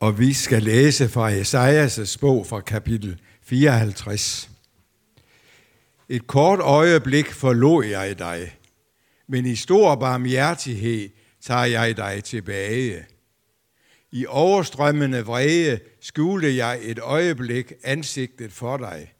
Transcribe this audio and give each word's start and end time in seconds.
og 0.00 0.18
vi 0.18 0.32
skal 0.32 0.62
læse 0.62 1.08
fra 1.08 1.30
Esajas 1.30 2.18
bog 2.18 2.46
fra 2.46 2.60
kapitel 2.60 3.20
54. 3.42 4.50
Et 6.08 6.26
kort 6.26 6.60
øjeblik 6.60 7.26
forlod 7.26 7.84
jeg 7.84 8.18
dig, 8.18 8.58
men 9.28 9.46
i 9.46 9.56
stor 9.56 9.94
barmhjertighed 9.94 11.08
tager 11.40 11.64
jeg 11.64 11.96
dig 11.96 12.24
tilbage. 12.24 13.06
I 14.12 14.26
overstrømmende 14.26 15.24
vrede 15.24 15.80
skjulte 16.00 16.56
jeg 16.56 16.78
et 16.82 16.98
øjeblik 16.98 17.72
ansigtet 17.84 18.52
for 18.52 18.76
dig, 18.76 19.12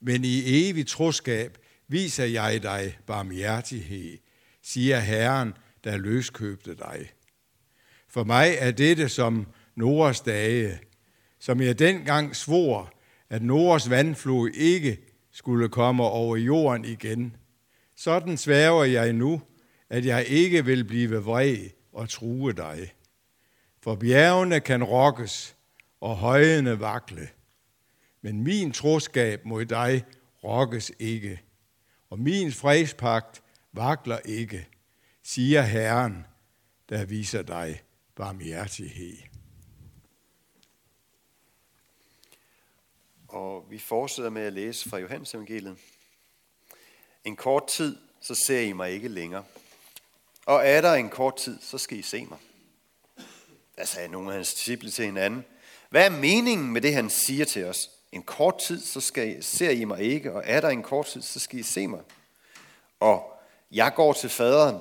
men 0.00 0.24
i 0.24 0.68
evig 0.68 0.86
troskab 0.86 1.58
viser 1.88 2.24
jeg 2.24 2.62
dig 2.62 2.98
barmhjertighed, 3.06 4.18
siger 4.62 4.98
Herren, 4.98 5.52
der 5.84 5.96
løskøbte 5.96 6.74
dig. 6.74 7.10
For 8.08 8.24
mig 8.24 8.56
er 8.58 8.70
dette 8.70 9.08
som 9.08 9.46
Noras 9.76 10.20
dage, 10.20 10.78
som 11.38 11.60
jeg 11.60 11.78
dengang 11.78 12.36
svor, 12.36 12.92
at 13.30 13.42
Noras 13.42 13.90
vandflod 13.90 14.50
ikke 14.50 14.98
skulle 15.30 15.68
komme 15.68 16.02
over 16.02 16.36
jorden 16.36 16.84
igen. 16.84 17.36
Sådan 17.96 18.36
sværger 18.36 18.84
jeg 18.84 19.12
nu, 19.12 19.42
at 19.90 20.06
jeg 20.06 20.24
ikke 20.24 20.64
vil 20.64 20.84
blive 20.84 21.16
vred 21.16 21.56
og 21.92 22.08
true 22.08 22.52
dig. 22.52 22.92
For 23.82 23.94
bjergene 23.94 24.60
kan 24.60 24.84
rokkes, 24.84 25.56
og 26.00 26.16
højene 26.16 26.80
vakle. 26.80 27.28
Men 28.22 28.42
min 28.42 28.72
troskab 28.72 29.44
mod 29.44 29.64
dig 29.64 30.04
rokkes 30.44 30.92
ikke, 30.98 31.40
og 32.10 32.18
min 32.18 32.52
fredspagt 32.52 33.42
vakler 33.72 34.18
ikke, 34.24 34.68
siger 35.22 35.62
Herren, 35.62 36.24
der 36.88 37.04
viser 37.04 37.42
dig 37.42 37.80
barmhjertighed. 38.16 39.35
Og 43.36 43.64
vi 43.70 43.78
fortsætter 43.78 44.30
med 44.30 44.42
at 44.42 44.52
læse 44.52 44.88
fra 44.88 44.98
Johannes 44.98 45.34
evangeliet. 45.34 45.76
En 47.24 47.36
kort 47.36 47.66
tid, 47.66 47.96
så 48.20 48.34
ser 48.34 48.60
I 48.60 48.72
mig 48.72 48.90
ikke 48.90 49.08
længere. 49.08 49.44
Og 50.46 50.66
er 50.66 50.80
der 50.80 50.94
en 50.94 51.08
kort 51.08 51.36
tid, 51.36 51.58
så 51.62 51.78
skal 51.78 51.98
I 51.98 52.02
se 52.02 52.26
mig. 52.26 52.38
Der 53.76 53.84
sagde 53.84 54.08
nogle 54.08 54.28
af 54.28 54.34
hans 54.34 54.54
disciple 54.54 54.90
til 54.90 55.04
hinanden. 55.04 55.44
Hvad 55.90 56.06
er 56.06 56.10
meningen 56.10 56.72
med 56.72 56.80
det, 56.80 56.94
han 56.94 57.10
siger 57.10 57.44
til 57.44 57.64
os? 57.64 57.90
En 58.12 58.22
kort 58.22 58.58
tid, 58.58 58.80
så 58.80 59.00
skal 59.00 59.38
I, 59.38 59.42
ser 59.42 59.70
I 59.70 59.84
mig 59.84 60.00
ikke, 60.00 60.32
og 60.32 60.42
er 60.46 60.60
der 60.60 60.68
en 60.68 60.82
kort 60.82 61.06
tid, 61.06 61.22
så 61.22 61.40
skal 61.40 61.58
I 61.58 61.62
se 61.62 61.86
mig. 61.86 62.00
Og 63.00 63.32
jeg 63.70 63.92
går 63.94 64.12
til 64.12 64.30
faderen. 64.30 64.76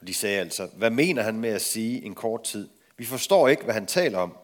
Og 0.00 0.06
de 0.06 0.14
sagde 0.14 0.40
altså, 0.40 0.66
hvad 0.66 0.90
mener 0.90 1.22
han 1.22 1.40
med 1.40 1.50
at 1.50 1.62
sige 1.62 2.02
en 2.02 2.14
kort 2.14 2.42
tid? 2.42 2.68
Vi 2.96 3.04
forstår 3.04 3.48
ikke, 3.48 3.64
hvad 3.64 3.74
han 3.74 3.86
taler 3.86 4.18
om. 4.18 4.36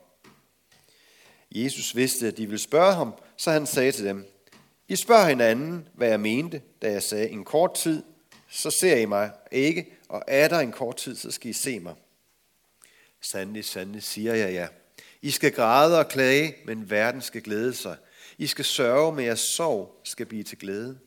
Jesus 1.50 1.96
vidste, 1.96 2.26
at 2.26 2.36
de 2.36 2.46
ville 2.46 2.58
spørge 2.58 2.94
ham, 2.94 3.14
så 3.36 3.50
han 3.50 3.66
sagde 3.66 3.92
til 3.92 4.04
dem, 4.04 4.26
I 4.88 4.96
spørger 4.96 5.28
hinanden, 5.28 5.88
hvad 5.94 6.08
jeg 6.08 6.20
mente, 6.20 6.62
da 6.82 6.90
jeg 6.92 7.02
sagde, 7.02 7.28
en 7.28 7.44
kort 7.44 7.74
tid, 7.74 8.02
så 8.48 8.70
ser 8.70 8.96
I 8.96 9.04
mig 9.04 9.30
ikke, 9.52 9.92
og 10.08 10.22
er 10.26 10.48
der 10.48 10.58
en 10.58 10.72
kort 10.72 10.96
tid, 10.96 11.16
så 11.16 11.30
skal 11.30 11.50
I 11.50 11.52
se 11.52 11.80
mig. 11.80 11.94
Sandelig, 13.20 13.64
sandelig, 13.64 14.02
siger 14.02 14.34
jeg 14.34 14.52
ja. 14.52 14.66
I 15.22 15.30
skal 15.30 15.52
græde 15.52 15.98
og 15.98 16.08
klage, 16.08 16.54
men 16.64 16.90
verden 16.90 17.22
skal 17.22 17.42
glæde 17.42 17.74
sig. 17.74 17.96
I 18.38 18.46
skal 18.46 18.64
sørge, 18.64 19.14
men 19.14 19.24
jeres 19.24 19.40
sorg 19.40 20.00
skal 20.04 20.26
blive 20.26 20.42
til 20.42 20.58
glæde. 20.58 20.98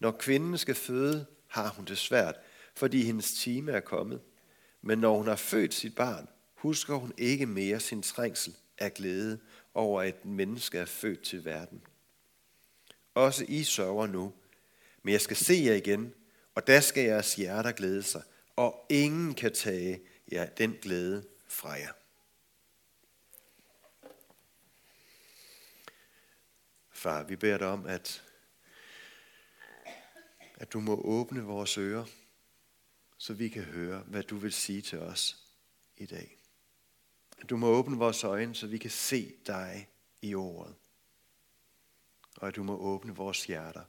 Når 0.00 0.10
kvinden 0.10 0.58
skal 0.58 0.74
føde, 0.74 1.26
har 1.48 1.68
hun 1.68 1.84
det 1.84 1.98
svært, 1.98 2.34
fordi 2.74 3.02
hendes 3.02 3.32
time 3.32 3.72
er 3.72 3.80
kommet. 3.80 4.20
Men 4.82 4.98
når 4.98 5.16
hun 5.16 5.26
har 5.26 5.36
født 5.36 5.74
sit 5.74 5.94
barn, 5.94 6.28
husker 6.54 6.94
hun 6.94 7.12
ikke 7.18 7.46
mere 7.46 7.80
sin 7.80 8.02
trængsel 8.02 8.56
af 8.78 8.94
glæde 8.94 9.38
over, 9.76 10.02
at 10.02 10.08
et 10.08 10.24
menneske 10.24 10.78
er 10.78 10.84
født 10.84 11.22
til 11.22 11.44
verden. 11.44 11.82
Også 13.14 13.44
I 13.48 13.64
sørger 13.64 14.06
nu, 14.06 14.34
men 15.02 15.12
jeg 15.12 15.20
skal 15.20 15.36
se 15.36 15.54
jer 15.64 15.74
igen, 15.74 16.14
og 16.54 16.66
der 16.66 16.80
skal 16.80 17.04
jeres 17.04 17.34
hjerter 17.34 17.72
glæde 17.72 18.02
sig, 18.02 18.22
og 18.56 18.86
ingen 18.88 19.34
kan 19.34 19.54
tage 19.54 20.00
jer 20.32 20.46
den 20.46 20.78
glæde 20.82 21.24
fra 21.48 21.70
jer. 21.70 21.92
Far, 26.90 27.22
vi 27.22 27.36
beder 27.36 27.58
dig 27.58 27.66
om, 27.66 27.86
at, 27.86 28.22
at 30.54 30.72
du 30.72 30.80
må 30.80 31.00
åbne 31.04 31.42
vores 31.42 31.78
ører, 31.78 32.04
så 33.18 33.34
vi 33.34 33.48
kan 33.48 33.62
høre, 33.62 33.98
hvad 33.98 34.22
du 34.22 34.36
vil 34.36 34.52
sige 34.52 34.82
til 34.82 34.98
os 34.98 35.36
i 35.96 36.06
dag. 36.06 36.35
Du 37.44 37.56
må 37.56 37.66
åbne 37.66 37.96
vores 37.96 38.24
øjne, 38.24 38.54
så 38.54 38.66
vi 38.66 38.78
kan 38.78 38.90
se 38.90 39.34
dig 39.46 39.88
i 40.22 40.34
ordet. 40.34 40.74
Og 42.36 42.48
at 42.48 42.56
du 42.56 42.62
må 42.62 42.76
åbne 42.76 43.14
vores 43.14 43.44
hjerter, 43.44 43.84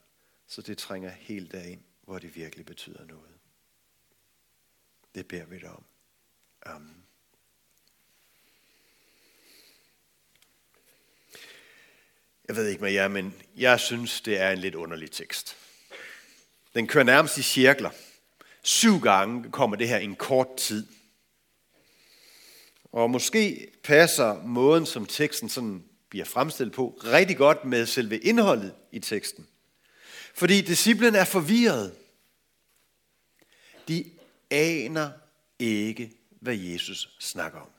så 0.47 0.62
det 0.62 0.78
trænger 0.78 1.09
helt 1.09 1.52
derind, 1.52 1.81
hvor 2.02 2.19
det 2.19 2.36
virkelig 2.36 2.66
betyder 2.66 3.06
noget. 3.06 3.34
Det 5.16 5.28
beder 5.28 5.46
vi 5.46 5.59
dig 5.59 5.69
om. 5.69 5.84
Amen. 6.62 7.03
Jeg 12.47 12.56
ved 12.56 12.68
ikke 12.68 12.84
med 12.84 12.91
jer, 12.91 13.07
men 13.07 13.34
jeg 13.56 13.80
synes, 13.80 14.22
det 14.22 14.41
er 14.41 14.52
en 14.52 14.57
lidt 14.57 14.75
underlig 14.75 15.12
tekst. 15.12 15.57
Den 16.74 16.88
kører 16.88 17.03
nærmest 17.03 17.38
i 17.38 17.41
cirkler. 17.41 17.90
Syv 18.63 19.00
gange 19.00 19.52
kommer 19.52 19.75
det 19.78 19.88
her 19.88 19.97
en 19.97 20.16
kort 20.16 20.57
tid. 20.57 20.88
Og 22.92 23.09
måske 23.09 23.72
passer 23.84 24.44
måden, 24.44 24.86
som 24.86 25.06
teksten 25.06 25.50
sådan 25.50 25.84
bliver 26.09 26.25
fremstillet 26.25 26.74
på, 26.74 27.00
rigtig 27.03 27.38
godt 27.38 27.66
med 27.66 27.86
selve 27.86 28.18
indholdet 28.18 28.74
i 28.92 29.00
teksten. 29.00 29.48
Fordi 30.34 30.62
disciplen 30.62 31.16
er 31.16 31.25
forvirret. 31.25 31.96
De 33.88 34.06
aner 34.52 35.09
ikke, 35.59 36.12
hvad 36.42 36.56
Jesus 36.56 37.16
snakker 37.20 37.59
om. 37.59 37.70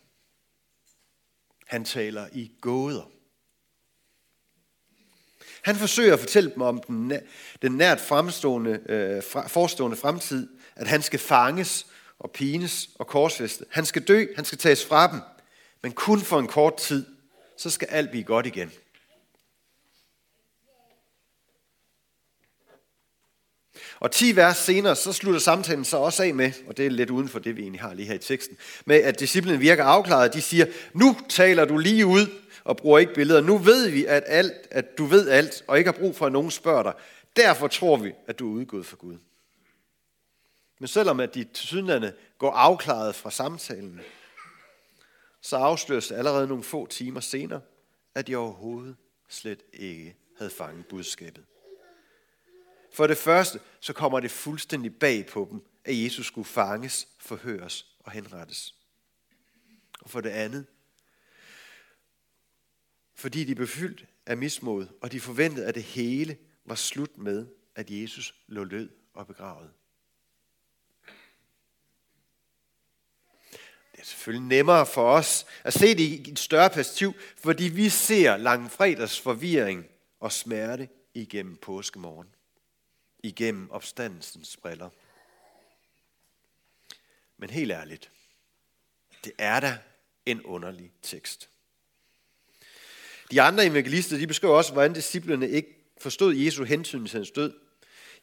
Han 1.66 1.84
taler 1.84 2.28
i 2.32 2.52
gåder. 2.60 3.10
Han 5.62 5.76
forsøger 5.76 6.12
at 6.12 6.20
fortælle 6.20 6.50
dem 6.54 6.62
om 6.62 6.82
den, 6.82 7.12
den 7.62 7.72
nært 7.72 8.00
fremstående, 8.00 8.80
øh, 8.88 9.22
forestående 9.48 9.96
fremtid, 9.96 10.48
at 10.76 10.86
han 10.86 11.02
skal 11.02 11.18
fanges 11.18 11.86
og 12.20 12.30
pines 12.30 12.90
og 12.98 13.06
korsfæstet. 13.06 13.66
Han 13.70 13.86
skal 13.86 14.02
dø, 14.02 14.26
han 14.36 14.44
skal 14.44 14.58
tages 14.58 14.84
fra 14.84 15.12
dem, 15.12 15.20
men 15.82 15.92
kun 15.92 16.20
for 16.20 16.38
en 16.38 16.46
kort 16.46 16.76
tid, 16.76 17.06
så 17.56 17.70
skal 17.70 17.88
alt 17.90 18.10
blive 18.10 18.24
godt 18.24 18.46
igen. 18.46 18.72
Og 24.00 24.10
10 24.10 24.36
vers 24.36 24.56
senere, 24.56 24.96
så 24.96 25.12
slutter 25.12 25.40
samtalen 25.40 25.84
så 25.84 25.96
også 25.96 26.22
af 26.22 26.34
med, 26.34 26.52
og 26.66 26.76
det 26.76 26.86
er 26.86 26.90
lidt 26.90 27.10
uden 27.10 27.28
for 27.28 27.38
det, 27.38 27.56
vi 27.56 27.62
egentlig 27.62 27.80
har 27.80 27.94
lige 27.94 28.06
her 28.06 28.14
i 28.14 28.18
teksten, 28.18 28.56
med 28.84 28.96
at 28.96 29.20
disciplinen 29.20 29.60
virker 29.60 29.84
afklaret. 29.84 30.34
De 30.34 30.40
siger, 30.40 30.66
nu 30.92 31.16
taler 31.28 31.64
du 31.64 31.78
lige 31.78 32.06
ud 32.06 32.26
og 32.64 32.76
bruger 32.76 32.98
ikke 32.98 33.14
billeder. 33.14 33.40
Nu 33.40 33.58
ved 33.58 33.88
vi, 33.90 34.04
at, 34.04 34.24
alt, 34.26 34.52
at 34.70 34.98
du 34.98 35.04
ved 35.04 35.28
alt, 35.28 35.64
og 35.66 35.78
ikke 35.78 35.90
har 35.90 35.98
brug 35.98 36.16
for, 36.16 36.26
at 36.26 36.32
nogen 36.32 36.50
spørger 36.50 36.82
dig. 36.82 36.92
Derfor 37.36 37.68
tror 37.68 37.96
vi, 37.96 38.12
at 38.26 38.38
du 38.38 38.50
er 38.50 38.60
udgået 38.60 38.86
for 38.86 38.96
Gud. 38.96 39.16
Men 40.78 40.88
selvom 40.88 41.20
at 41.20 41.34
de 41.34 41.44
tilsyneladende 41.44 42.14
går 42.38 42.50
afklaret 42.50 43.14
fra 43.14 43.30
samtalen, 43.30 44.00
så 45.40 45.56
afsløres 45.56 46.08
det 46.08 46.16
allerede 46.16 46.48
nogle 46.48 46.64
få 46.64 46.86
timer 46.86 47.20
senere, 47.20 47.60
at 48.14 48.26
de 48.26 48.36
overhovedet 48.36 48.96
slet 49.28 49.62
ikke 49.72 50.16
havde 50.36 50.50
fanget 50.50 50.86
budskabet. 50.86 51.44
For 52.92 53.06
det 53.06 53.16
første, 53.16 53.60
så 53.80 53.92
kommer 53.92 54.20
det 54.20 54.30
fuldstændig 54.30 54.98
bag 54.98 55.26
på 55.26 55.48
dem, 55.50 55.66
at 55.84 56.02
Jesus 56.02 56.26
skulle 56.26 56.44
fanges, 56.44 57.08
forhøres 57.18 57.86
og 58.00 58.10
henrettes. 58.12 58.74
Og 60.00 60.10
for 60.10 60.20
det 60.20 60.30
andet, 60.30 60.66
fordi 63.14 63.44
de 63.44 63.54
blev 63.54 63.68
fyldt 63.68 64.06
af 64.26 64.36
mismod, 64.36 64.86
og 65.02 65.12
de 65.12 65.20
forventede, 65.20 65.66
at 65.66 65.74
det 65.74 65.82
hele 65.82 66.38
var 66.64 66.74
slut 66.74 67.18
med, 67.18 67.46
at 67.74 67.90
Jesus 67.90 68.34
lå 68.46 68.64
lød 68.64 68.90
og 69.14 69.26
begravet. 69.26 69.70
Det 73.98 74.04
er 74.04 74.08
selvfølgelig 74.08 74.48
nemmere 74.48 74.86
for 74.86 75.10
os 75.10 75.46
at 75.64 75.72
se 75.72 75.86
det 75.86 76.00
i 76.00 76.30
et 76.30 76.38
større 76.38 76.70
perspektiv, 76.70 77.14
fordi 77.36 77.64
vi 77.64 77.88
ser 77.88 78.36
langfredags 78.36 79.20
forvirring 79.20 79.86
og 80.20 80.32
smerte 80.32 80.88
igennem 81.14 81.56
påskemorgen. 81.56 82.28
Igennem 83.22 83.70
opstandelsens 83.70 84.56
briller. 84.56 84.90
Men 87.38 87.50
helt 87.50 87.72
ærligt, 87.72 88.10
det 89.24 89.32
er 89.38 89.60
da 89.60 89.78
en 90.26 90.42
underlig 90.42 90.92
tekst. 91.02 91.48
De 93.30 93.42
andre 93.42 93.66
evangelister 93.66 94.18
de 94.18 94.26
beskriver 94.26 94.54
også, 94.54 94.72
hvordan 94.72 94.92
disciplerne 94.92 95.50
ikke 95.50 95.76
forstod 96.00 96.34
Jesu 96.34 96.64
hensyn 96.64 97.06
til 97.06 97.16
hans 97.16 97.30
død. 97.30 97.54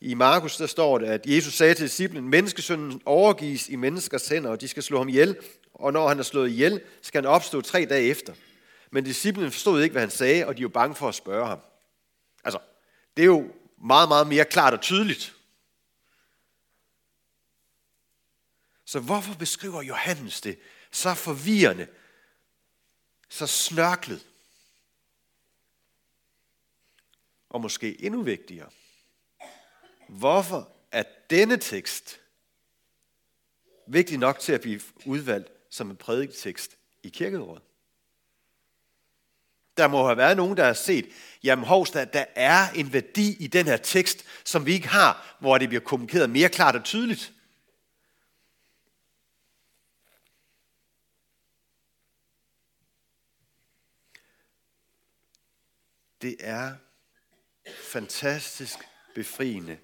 I 0.02 0.14
Markus 0.14 0.58
der 0.58 0.68
står 0.68 0.98
det, 0.98 1.08
at 1.08 1.26
Jesus 1.26 1.54
sagde 1.54 1.74
til 1.74 1.86
disciplen, 1.86 2.30
menneskesønnen 2.30 3.02
overgives 3.06 3.70
i 3.70 3.76
menneskers 3.76 4.28
hænder, 4.28 4.50
og 4.50 4.62
de 4.62 4.68
skal 4.68 4.84
slå 4.84 4.98
ham 4.98 5.10
ihjel, 5.10 5.38
og 5.74 5.94
når 5.94 6.08
han 6.08 6.20
er 6.20 6.24
slået 6.24 6.50
ihjel, 6.50 6.82
skal 7.02 7.22
han 7.24 7.32
opstå 7.32 7.62
tre 7.62 7.86
dage 7.86 8.10
efter. 8.10 8.34
Men 8.92 9.04
disciplen 9.04 9.52
forstod 9.52 9.82
ikke, 9.82 9.92
hvad 9.92 10.02
han 10.02 10.12
sagde, 10.12 10.48
og 10.48 10.58
de 10.58 10.64
var 10.64 10.70
bange 10.70 10.96
for 10.96 11.08
at 11.08 11.16
spørge 11.16 11.48
ham. 11.48 11.60
Altså, 12.44 12.60
det 13.18 13.22
er 13.22 13.26
jo 13.26 13.52
meget, 13.78 14.10
meget 14.10 14.28
mere 14.28 14.46
klart 14.46 14.74
og 14.74 14.82
tydeligt. 14.82 15.36
Så 18.86 19.00
hvorfor 19.00 19.34
beskriver 19.34 19.82
Johannes 19.82 20.42
det 20.42 20.60
så 20.92 21.14
forvirrende, 21.14 21.88
så 23.30 23.48
snørklet? 23.48 24.26
Og 27.50 27.62
måske 27.62 28.04
endnu 28.04 28.22
vigtigere, 28.22 28.70
hvorfor 30.08 30.72
er 30.92 31.04
denne 31.30 31.58
tekst 31.58 32.20
vigtig 33.88 34.18
nok 34.18 34.40
til 34.40 34.54
at 34.54 34.62
blive 34.62 34.82
udvalgt 35.06 35.52
som 35.70 35.90
en 35.90 35.98
prædiketekst 35.98 36.78
i 37.04 37.10
kirkerådet? 37.10 37.64
Der 39.78 39.88
må 39.88 40.06
have 40.06 40.18
været 40.18 40.38
nogen, 40.38 40.58
der 40.58 40.66
har 40.66 40.74
set, 40.74 41.10
jamen 41.44 41.66
Hovstad, 41.66 42.06
der 42.06 42.26
er 42.36 42.70
en 42.76 42.94
værdi 42.94 43.44
i 43.44 43.48
den 43.48 43.66
her 43.66 43.78
tekst, 43.78 44.26
som 44.46 44.66
vi 44.66 44.74
ikke 44.74 44.88
har, 44.88 45.36
hvor 45.40 45.58
det 45.58 45.70
bliver 45.70 45.84
kommunikeret 45.84 46.30
mere 46.30 46.50
klart 46.50 46.76
og 46.76 46.84
tydeligt. 46.84 47.34
Det 56.22 56.36
er 56.40 56.76
fantastisk 57.82 58.80
befriende 59.16 59.78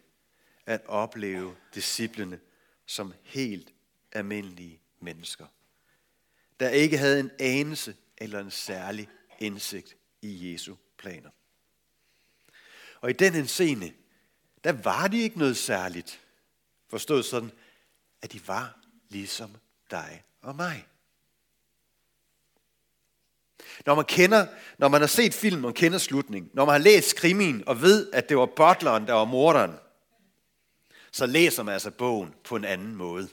at 0.66 0.82
opleve 0.86 1.56
disciplene 1.76 2.40
som 2.86 3.14
helt 3.24 3.74
almindelige 4.12 4.82
mennesker, 5.00 5.46
der 6.60 6.70
ikke 6.70 6.98
havde 6.98 7.20
en 7.20 7.32
anelse 7.40 7.96
eller 8.18 8.40
en 8.40 8.52
særlig 8.52 9.10
indsigt 9.40 9.96
i 10.22 10.52
Jesu 10.52 10.76
planer. 10.98 11.30
Og 13.02 13.10
i 13.10 13.14
den 13.14 13.48
scene, 13.48 13.94
der 14.64 14.72
var 14.72 15.08
de 15.08 15.22
ikke 15.22 15.40
noget 15.40 15.58
særligt. 15.58 16.22
Forstået 16.90 17.26
sådan, 17.26 17.52
at 18.22 18.34
de 18.34 18.48
var 18.48 18.80
ligesom 19.10 19.56
dig 19.92 20.24
og 20.42 20.56
mig. 20.56 20.88
Når 23.86 23.96
man 23.96 24.06
kender, 24.06 24.48
når 24.78 24.88
man 24.88 25.02
har 25.02 25.08
set 25.08 25.34
filmen 25.34 25.66
og 25.66 25.74
kender 25.74 25.98
slutningen, 25.98 26.52
når 26.54 26.66
man 26.66 26.74
har 26.74 26.80
læst 26.80 27.16
krimien 27.16 27.68
og 27.68 27.82
ved, 27.82 28.12
at 28.12 28.30
det 28.30 28.38
var 28.38 28.46
butleren, 28.46 29.08
der 29.08 29.14
var 29.14 29.26
morderen, 29.26 29.76
så 31.12 31.26
læser 31.26 31.64
man 31.64 31.74
altså 31.74 31.92
bogen 31.92 32.36
på 32.44 32.56
en 32.56 32.66
anden 32.66 32.96
måde. 32.96 33.30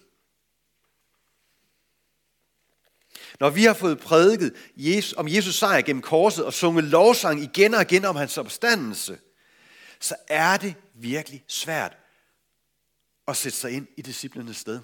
Når 3.41 3.51
vi 3.51 3.65
har 3.65 3.75
fået 3.75 4.01
prædiket 4.01 4.55
Jesus, 4.77 5.15
om 5.17 5.29
Jesus 5.29 5.59
sejr 5.59 5.83
gennem 5.83 6.03
korset 6.03 6.45
og 6.45 6.53
sunget 6.53 6.85
lovsang 6.85 7.43
igen 7.43 7.75
og 7.75 7.83
igen 7.83 8.05
om 8.05 8.17
hans 8.17 8.39
opstandelse, 8.39 9.19
så 10.01 10.17
er 10.29 10.57
det 10.57 10.75
virkelig 10.95 11.45
svært 11.47 11.97
at 13.29 13.37
sætte 13.37 13.59
sig 13.59 13.73
ind 13.73 13.87
i 13.97 14.03
disciplernes 14.03 14.57
sted. 14.57 14.81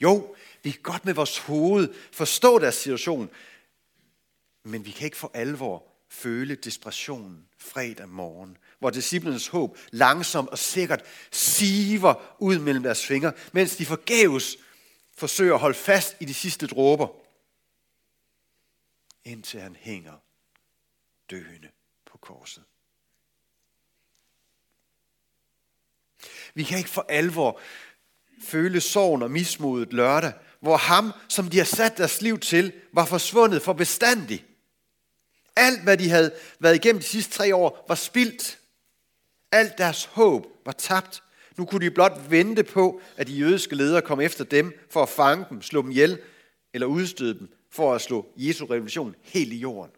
Jo, 0.00 0.36
vi 0.62 0.70
kan 0.70 0.82
godt 0.82 1.04
med 1.04 1.14
vores 1.14 1.38
hoved 1.38 1.94
forstå 2.12 2.58
deres 2.58 2.74
situation, 2.74 3.30
men 4.62 4.84
vi 4.84 4.90
kan 4.90 5.04
ikke 5.04 5.16
for 5.16 5.30
alvor 5.34 5.92
føle 6.08 6.54
desperationen 6.54 7.48
fredag 7.58 8.08
morgen, 8.08 8.58
hvor 8.82 8.90
disciplenes 8.90 9.48
håb 9.48 9.78
langsomt 9.90 10.48
og 10.48 10.58
sikkert 10.58 11.02
siver 11.32 12.36
ud 12.38 12.58
mellem 12.58 12.82
deres 12.82 13.06
fingre, 13.06 13.32
mens 13.52 13.76
de 13.76 13.86
forgæves 13.86 14.56
forsøger 15.16 15.54
at 15.54 15.60
holde 15.60 15.78
fast 15.78 16.16
i 16.20 16.24
de 16.24 16.34
sidste 16.34 16.66
dråber, 16.66 17.08
indtil 19.24 19.60
han 19.60 19.76
hænger 19.80 20.12
døende 21.30 21.68
på 22.06 22.18
korset. 22.18 22.64
Vi 26.54 26.62
kan 26.62 26.78
ikke 26.78 26.90
for 26.90 27.06
alvor 27.08 27.60
føle 28.44 28.80
sorgen 28.80 29.22
og 29.22 29.30
mismodet 29.30 29.92
lørdag, 29.92 30.32
hvor 30.60 30.76
ham, 30.76 31.12
som 31.28 31.50
de 31.50 31.58
har 31.58 31.64
sat 31.64 31.98
deres 31.98 32.22
liv 32.22 32.38
til, 32.38 32.72
var 32.92 33.04
forsvundet 33.04 33.62
for 33.62 33.72
bestandig. 33.72 34.44
Alt, 35.56 35.82
hvad 35.82 35.96
de 35.96 36.10
havde 36.10 36.34
været 36.58 36.76
igennem 36.76 37.00
de 37.00 37.06
sidste 37.06 37.32
tre 37.32 37.54
år, 37.54 37.84
var 37.88 37.94
spildt. 37.94 38.58
Alt 39.52 39.78
deres 39.78 40.04
håb 40.04 40.46
var 40.64 40.72
tabt. 40.72 41.22
Nu 41.56 41.64
kunne 41.64 41.86
de 41.86 41.90
blot 41.90 42.30
vente 42.30 42.64
på, 42.64 43.00
at 43.16 43.26
de 43.26 43.38
jødiske 43.38 43.76
ledere 43.76 44.02
kom 44.02 44.20
efter 44.20 44.44
dem 44.44 44.86
for 44.90 45.02
at 45.02 45.08
fange 45.08 45.46
dem, 45.50 45.62
slå 45.62 45.82
dem 45.82 45.90
ihjel 45.90 46.20
eller 46.72 46.86
udstøde 46.86 47.38
dem 47.38 47.54
for 47.70 47.94
at 47.94 48.00
slå 48.00 48.32
Jesu 48.36 48.66
revolution 48.66 49.14
helt 49.22 49.52
i 49.52 49.56
jorden. 49.56 49.92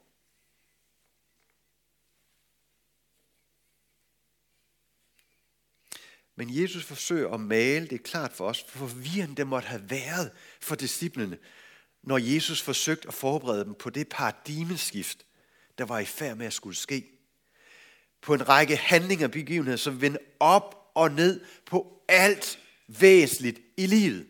Men 6.37 6.62
Jesus 6.62 6.85
forsøger 6.85 7.31
at 7.31 7.41
male 7.41 7.87
det 7.87 8.03
klart 8.03 8.33
for 8.33 8.49
os, 8.49 8.65
for 8.69 8.79
forvirrende 8.79 9.37
det 9.37 9.47
måtte 9.47 9.69
have 9.69 9.91
været 9.91 10.33
for 10.61 10.75
disciplene, 10.75 11.39
når 12.03 12.19
Jesus 12.19 12.62
forsøgte 12.62 13.09
at 13.09 13.15
forberede 13.15 13.65
dem 13.65 13.75
på 13.75 13.91
det 13.91 14.09
paradigmeskift, 14.09 15.27
der 15.79 15.85
var 15.85 15.99
i 15.99 16.05
færd 16.05 16.37
med 16.37 16.47
at 16.47 16.53
skulle 16.53 16.77
ske. 16.77 17.14
På 18.25 18.35
en 18.35 18.49
række 18.49 18.76
handlinger 18.76 19.26
og 19.26 19.31
begivenheder, 19.31 19.76
som 19.76 20.00
vender 20.00 20.19
op 20.41 20.91
og 20.94 21.11
ned 21.11 21.41
på 21.67 22.05
alt 22.09 22.59
væsentligt 22.88 23.61
i 23.76 23.87
livet. 23.87 24.26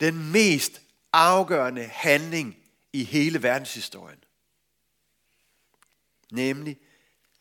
Den 0.00 0.32
mest 0.32 0.80
afgørende 1.12 1.84
handling 1.84 2.56
i 2.92 3.04
hele 3.04 3.42
verdenshistorien. 3.42 4.18
Nemlig, 6.32 6.78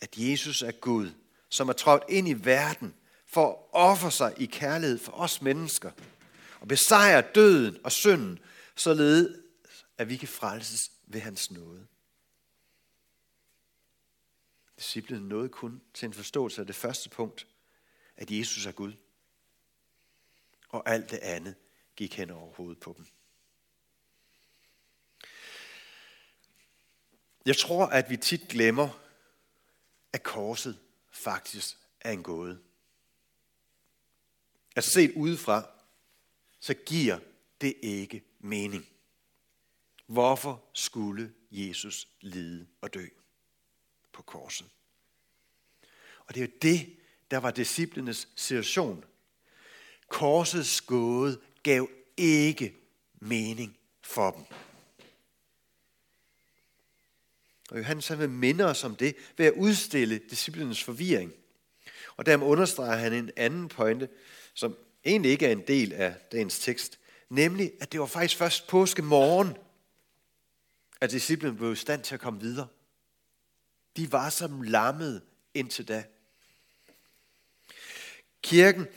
at 0.02 0.18
Jesus 0.18 0.62
er 0.62 0.72
Gud, 0.72 1.12
som 1.50 1.70
er 1.70 1.74
trådt 1.74 2.04
ind 2.10 2.28
i 2.28 2.34
verden 2.34 2.94
for 3.28 3.50
at 3.50 3.56
ofre 3.72 4.12
sig 4.12 4.34
i 4.38 4.46
kærlighed 4.46 5.00
for 5.00 5.12
os 5.12 5.42
mennesker 5.42 5.92
og 6.60 6.68
besejre 6.68 7.24
døden 7.36 7.78
og 7.84 7.92
synden, 7.92 8.40
således 8.76 9.38
at 9.98 10.10
vi 10.10 10.18
kan 10.18 10.28
frelses 10.28 10.92
ved 11.08 11.22
hans 11.22 11.52
nåde. 11.52 11.88
Disciplet 14.84 15.22
nåede 15.22 15.50
kun 15.50 15.82
til 15.94 16.06
en 16.06 16.14
forståelse 16.14 16.62
af 16.62 16.68
det 16.68 16.76
første 16.76 17.10
punkt, 17.10 17.48
at 18.16 18.32
Jesus 18.32 18.66
er 18.66 18.72
Gud. 18.72 18.94
Og 20.70 20.90
alt 20.90 21.12
det 21.12 21.18
andet 21.18 21.56
gik 21.96 22.18
hen 22.18 22.30
over 22.30 22.54
hovedet 22.54 22.80
på 22.80 22.94
dem. 22.98 23.06
Jeg 27.46 27.58
tror, 27.58 27.86
at 27.86 28.10
vi 28.10 28.18
tit 28.18 28.48
glemmer, 28.50 28.90
at 30.14 30.24
korset 30.24 30.80
faktisk 31.12 31.78
er 32.02 32.12
en 32.12 32.24
gåde. 32.24 32.62
At 34.76 34.84
set 34.84 35.14
udefra, 35.16 35.70
så 36.60 36.74
giver 36.74 37.20
det 37.62 37.76
ikke 37.82 38.24
mening. 38.40 38.90
Hvorfor 40.06 40.64
skulle 40.74 41.34
Jesus 41.52 42.08
lide 42.22 42.68
og 42.82 42.94
dø 42.94 43.08
på 44.14 44.22
korset? 44.22 44.68
Og 46.28 46.36
det 46.36 46.44
er 46.44 46.46
jo 46.46 46.52
det, 46.62 46.96
der 47.32 47.38
var 47.38 47.52
disciplenes 47.52 48.28
situation. 48.36 49.06
Korsets 50.08 50.82
gåde 50.82 51.42
gav 51.64 51.90
ikke 52.18 52.76
mening 53.20 53.78
for 54.02 54.32
dem. 54.32 54.46
Og 57.72 57.78
Johannes 57.78 58.08
han 58.08 58.20
vil 58.20 58.30
minde 58.30 58.66
os 58.66 58.84
om 58.84 58.96
det 58.96 59.16
ved 59.38 59.46
at 59.46 59.54
udstille 59.54 60.18
disciplinens 60.30 60.84
forvirring. 60.84 61.34
Og 62.18 62.26
dermed 62.26 62.48
understreger 62.48 62.96
han 62.96 63.14
en 63.14 63.32
anden 63.36 63.70
pointe, 63.70 64.10
som 64.54 64.76
egentlig 65.06 65.32
ikke 65.32 65.46
er 65.46 65.52
en 65.52 65.68
del 65.68 65.94
af 65.94 66.16
dagens 66.32 66.60
tekst, 66.60 67.00
nemlig 67.30 67.72
at 67.82 67.92
det 67.92 68.00
var 68.00 68.06
faktisk 68.06 68.38
først 68.38 68.68
påske 68.68 69.02
morgen, 69.02 69.58
at 71.02 71.12
disciplen 71.12 71.58
blev 71.58 71.72
i 71.72 71.76
stand 71.76 72.04
til 72.04 72.14
at 72.14 72.22
komme 72.22 72.40
videre. 72.40 72.68
De 73.98 74.12
var 74.12 74.30
som 74.30 74.62
lammet 74.62 75.22
indtil 75.54 75.88
da. 75.88 76.04
Kirken, 78.42 78.88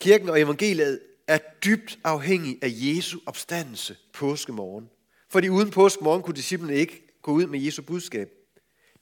kirken 0.00 0.28
og 0.28 0.40
evangeliet 0.40 1.00
er 1.26 1.38
dybt 1.64 1.98
afhængig 2.04 2.58
af 2.62 2.68
Jesu 2.70 3.18
opstandelse 3.26 3.96
påskemorgen. 4.12 4.90
Fordi 5.28 5.48
uden 5.48 5.70
påskemorgen 5.70 6.22
kunne 6.22 6.36
disciplene 6.36 6.74
ikke 6.74 7.02
gå 7.22 7.32
ud 7.32 7.46
med 7.46 7.60
Jesu 7.60 7.82
budskab. 7.82 8.30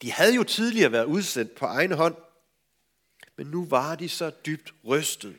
De 0.02 0.12
havde 0.12 0.34
jo 0.34 0.42
tidligere 0.42 0.92
været 0.92 1.04
udsendt 1.04 1.54
på 1.54 1.64
egen 1.66 1.92
hånd, 1.92 2.16
men 3.36 3.46
nu 3.46 3.64
var 3.64 3.94
de 3.94 4.08
så 4.08 4.30
dybt 4.46 4.74
rystet, 4.84 5.36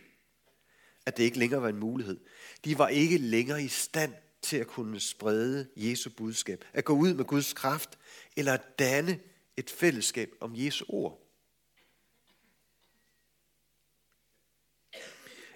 at 1.06 1.18
det 1.18 1.24
ikke 1.24 1.40
længere 1.40 1.62
var 1.62 1.70
en 1.70 1.80
mulighed. 1.80 2.20
De 2.66 2.78
var 2.78 2.88
ikke 2.88 3.18
længere 3.18 3.64
i 3.64 3.68
stand 3.68 4.14
til 4.42 4.58
at 4.58 4.68
kunne 4.68 5.00
sprede 5.00 5.68
Jesu 5.76 6.10
budskab, 6.10 6.66
at 6.74 6.86
gå 6.86 6.94
ud 6.94 7.14
med 7.14 7.26
Guds 7.26 7.54
kraft, 7.54 7.98
eller 8.36 8.54
at 8.54 8.80
danne 8.80 9.20
et 9.58 9.70
fællesskab 9.70 10.34
om 10.40 10.54
Jesu 10.56 10.86
ord. 10.88 11.24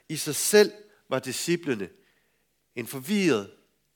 I 0.09 0.15
sig 0.15 0.35
selv 0.35 0.71
var 1.09 1.19
disciplene 1.19 1.89
en 2.75 2.87
forvirret 2.87 3.53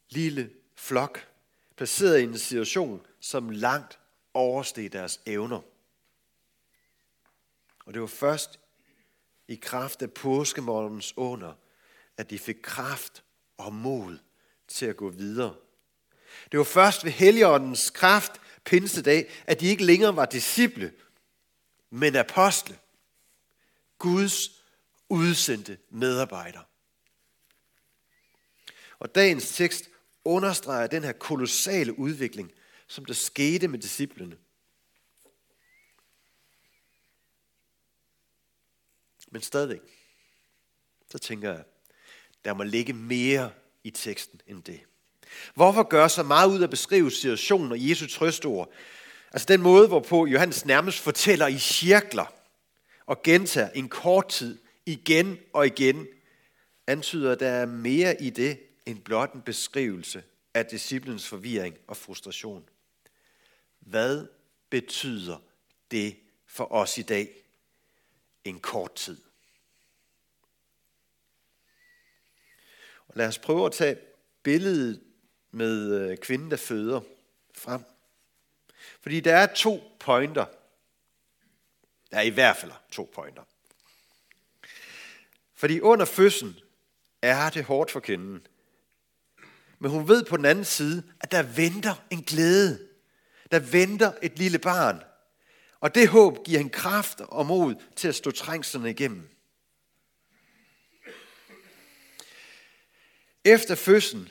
lille 0.09 0.51
flok, 0.75 1.29
placeret 1.75 2.19
i 2.19 2.23
en 2.23 2.37
situation, 2.37 3.05
som 3.19 3.49
langt 3.49 3.99
oversteg 4.33 4.93
deres 4.93 5.21
evner. 5.25 5.61
Og 7.85 7.93
det 7.93 8.01
var 8.01 8.07
først 8.07 8.59
i 9.47 9.55
kraft 9.55 10.01
af 10.01 10.13
påskemorgens 10.13 11.17
under, 11.17 11.53
at 12.17 12.29
de 12.29 12.39
fik 12.39 12.57
kraft 12.63 13.23
og 13.57 13.73
mod 13.73 14.17
til 14.67 14.85
at 14.85 14.97
gå 14.97 15.09
videre. 15.09 15.55
Det 16.51 16.57
var 16.57 16.63
først 16.63 17.05
ved 17.05 17.11
Helligåndens 17.11 17.89
kraft 17.89 18.41
pinsedag, 18.65 19.29
at 19.47 19.59
de 19.59 19.67
ikke 19.67 19.85
længere 19.85 20.15
var 20.15 20.25
disciple, 20.25 20.93
men 21.89 22.15
apostle. 22.15 22.79
Guds 23.97 24.63
udsendte 25.09 25.77
medarbejdere. 25.89 26.63
Og 28.99 29.15
dagens 29.15 29.55
tekst 29.55 29.89
understreger 30.23 30.87
den 30.87 31.03
her 31.03 31.11
kolossale 31.11 31.99
udvikling, 31.99 32.51
som 32.87 33.05
der 33.05 33.13
skete 33.13 33.67
med 33.67 33.79
disciplene. 33.79 34.37
Men 39.31 39.41
stadigvæk, 39.41 39.81
så 41.11 41.17
tænker 41.17 41.53
jeg, 41.53 41.63
der 42.45 42.53
må 42.53 42.63
ligge 42.63 42.93
mere 42.93 43.53
i 43.83 43.91
teksten 43.91 44.41
end 44.47 44.63
det. 44.63 44.85
Hvorfor 45.53 45.83
gør 45.83 46.07
så 46.07 46.23
meget 46.23 46.49
ud 46.49 46.59
af 46.59 46.63
at 46.63 46.69
beskrive 46.69 47.11
situationen 47.11 47.71
og 47.71 47.89
Jesu 47.89 48.07
trøstord? 48.07 48.71
Altså 49.31 49.45
den 49.45 49.61
måde, 49.61 49.87
hvorpå 49.87 50.25
Johannes 50.25 50.65
nærmest 50.65 50.99
fortæller 50.99 51.47
i 51.47 51.57
cirkler 51.57 52.33
og 53.05 53.23
gentager 53.23 53.69
en 53.69 53.89
kort 53.89 54.27
tid 54.27 54.57
igen 54.85 55.37
og 55.53 55.65
igen, 55.65 56.07
antyder, 56.87 57.31
at 57.31 57.39
der 57.39 57.49
er 57.49 57.65
mere 57.65 58.21
i 58.21 58.29
det 58.29 58.59
end 58.85 59.01
blot 59.01 59.33
en 59.33 59.41
beskrivelse 59.41 60.23
af 60.53 60.65
disciplens 60.65 61.27
forvirring 61.27 61.75
og 61.87 61.97
frustration. 61.97 62.69
Hvad 63.79 64.27
betyder 64.69 65.37
det 65.91 66.15
for 66.47 66.71
os 66.71 66.97
i 66.97 67.01
dag? 67.01 67.29
En 68.43 68.59
kort 68.59 68.95
tid. 68.95 69.21
Og 73.07 73.13
lad 73.15 73.27
os 73.27 73.39
prøve 73.39 73.65
at 73.65 73.71
tage 73.71 73.97
billedet 74.43 75.01
med 75.55 75.93
øh, 75.93 76.17
kvinden, 76.17 76.51
der 76.51 76.57
føder 76.57 77.01
frem. 77.53 77.83
Fordi 79.01 79.19
der 79.19 79.35
er 79.35 79.45
to 79.45 79.83
pointer. 79.99 80.45
Der 82.11 82.17
er 82.17 82.21
i 82.21 82.29
hvert 82.29 82.57
fald 82.57 82.71
to 82.91 83.11
pointer. 83.13 83.43
Fordi 85.53 85.79
under 85.79 86.05
fødslen 86.05 86.55
er 87.21 87.49
det 87.49 87.63
hårdt 87.63 87.91
for 87.91 87.99
kvinden. 87.99 88.47
Men 89.79 89.91
hun 89.91 90.07
ved 90.07 90.25
på 90.25 90.37
den 90.37 90.45
anden 90.45 90.65
side, 90.65 91.03
at 91.21 91.31
der 91.31 91.43
venter 91.43 91.95
en 92.09 92.23
glæde. 92.23 92.87
Der 93.51 93.59
venter 93.59 94.11
et 94.21 94.39
lille 94.39 94.59
barn. 94.59 95.03
Og 95.79 95.95
det 95.95 96.07
håb 96.07 96.45
giver 96.45 96.57
hende 96.57 96.73
kraft 96.73 97.21
og 97.21 97.45
mod 97.45 97.75
til 97.95 98.07
at 98.07 98.15
stå 98.15 98.31
trængslerne 98.31 98.89
igennem. 98.89 99.29
Efter 103.43 103.75
fødslen, 103.75 104.29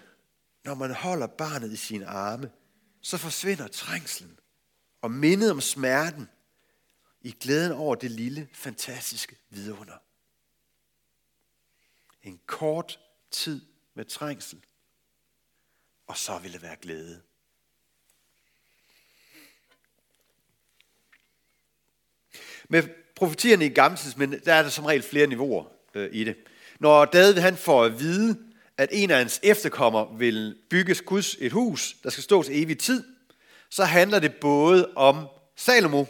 når 0.65 0.75
man 0.75 0.91
holder 0.91 1.27
barnet 1.27 1.73
i 1.73 1.77
sine 1.77 2.07
arme, 2.07 2.51
så 3.01 3.19
forsvinder 3.19 3.69
trængslen 3.69 4.39
og 5.03 5.11
mindet 5.11 5.51
om 5.51 5.61
smerten 5.61 6.29
i 7.21 7.37
glæden 7.41 7.73
over 7.73 7.95
det 7.95 8.11
lille, 8.11 8.49
fantastiske 8.53 9.37
vidunder. 9.51 9.99
En 12.23 12.41
kort 12.47 13.01
tid 13.31 13.61
med 13.95 14.05
trængsel, 14.05 14.65
og 16.07 16.17
så 16.17 16.39
vil 16.39 16.53
det 16.53 16.63
være 16.63 16.77
glæde. 16.77 17.23
Med 22.69 22.83
profetierne 23.17 23.67
i 23.67 23.69
gamle 23.69 23.99
men 24.17 24.33
der 24.33 24.55
er 24.55 24.63
der 24.63 24.71
som 24.71 24.85
regel 24.85 25.03
flere 25.03 25.27
niveauer 25.27 25.65
øh, 25.95 26.09
i 26.13 26.25
det. 26.25 26.37
Når 26.81 27.05
David 27.05 27.41
han 27.41 27.57
får 27.57 27.85
at 27.85 27.99
vide, 27.99 28.54
at 28.79 28.89
en 28.93 29.11
af 29.11 29.19
hans 29.19 29.41
efterkommer 29.43 30.17
vil 30.17 30.59
bygge 30.71 30.95
Guds 30.95 31.37
et 31.39 31.53
hus, 31.53 31.97
der 32.03 32.11
skal 32.11 32.23
stå 32.23 32.43
til 32.43 32.63
evig 32.63 32.79
tid, 32.79 33.05
så 33.69 33.85
handler 33.85 34.19
det 34.19 34.35
både 34.35 34.93
om 34.97 35.29
Salomo, 35.57 36.05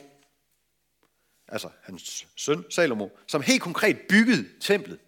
altså 1.49 1.69
hans 1.83 2.27
søn 2.37 2.65
Salomo, 2.71 3.09
som 3.27 3.43
helt 3.43 3.63
konkret 3.63 3.99
byggede 4.09 4.49
templet. 4.61 4.99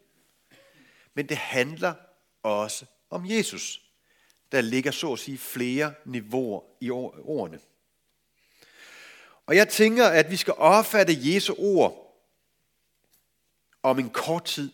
Men 1.15 1.29
det 1.29 1.37
handler 1.37 1.95
også 2.43 2.85
om 3.11 3.31
Jesus, 3.31 3.83
der 4.53 4.61
ligger 4.61 4.91
så 4.91 5.13
at 5.13 5.19
sige 5.19 5.39
flere 5.39 5.95
niveauer 6.05 6.63
i 6.81 6.91
ordene. 6.91 7.61
Og 9.47 9.57
jeg 9.57 9.69
tænker, 9.69 10.07
at 10.07 10.31
vi 10.31 10.37
skal 10.37 10.55
opfatte 10.57 11.17
Jesu 11.21 11.55
ord 11.59 12.03
om 13.83 13.99
en 13.99 14.11
kort 14.11 14.45
tid 14.45 14.73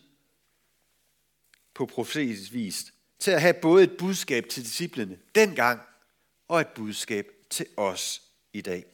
på 1.73 1.85
profetisk 1.85 2.53
vis 2.53 2.93
til 3.19 3.31
at 3.31 3.41
have 3.41 3.53
både 3.53 3.83
et 3.83 3.97
budskab 3.97 4.49
til 4.49 4.63
disciplene 4.63 5.17
dengang 5.35 5.81
og 6.47 6.61
et 6.61 6.67
budskab 6.67 7.25
til 7.49 7.65
os 7.77 8.21
i 8.53 8.61
dag. 8.61 8.85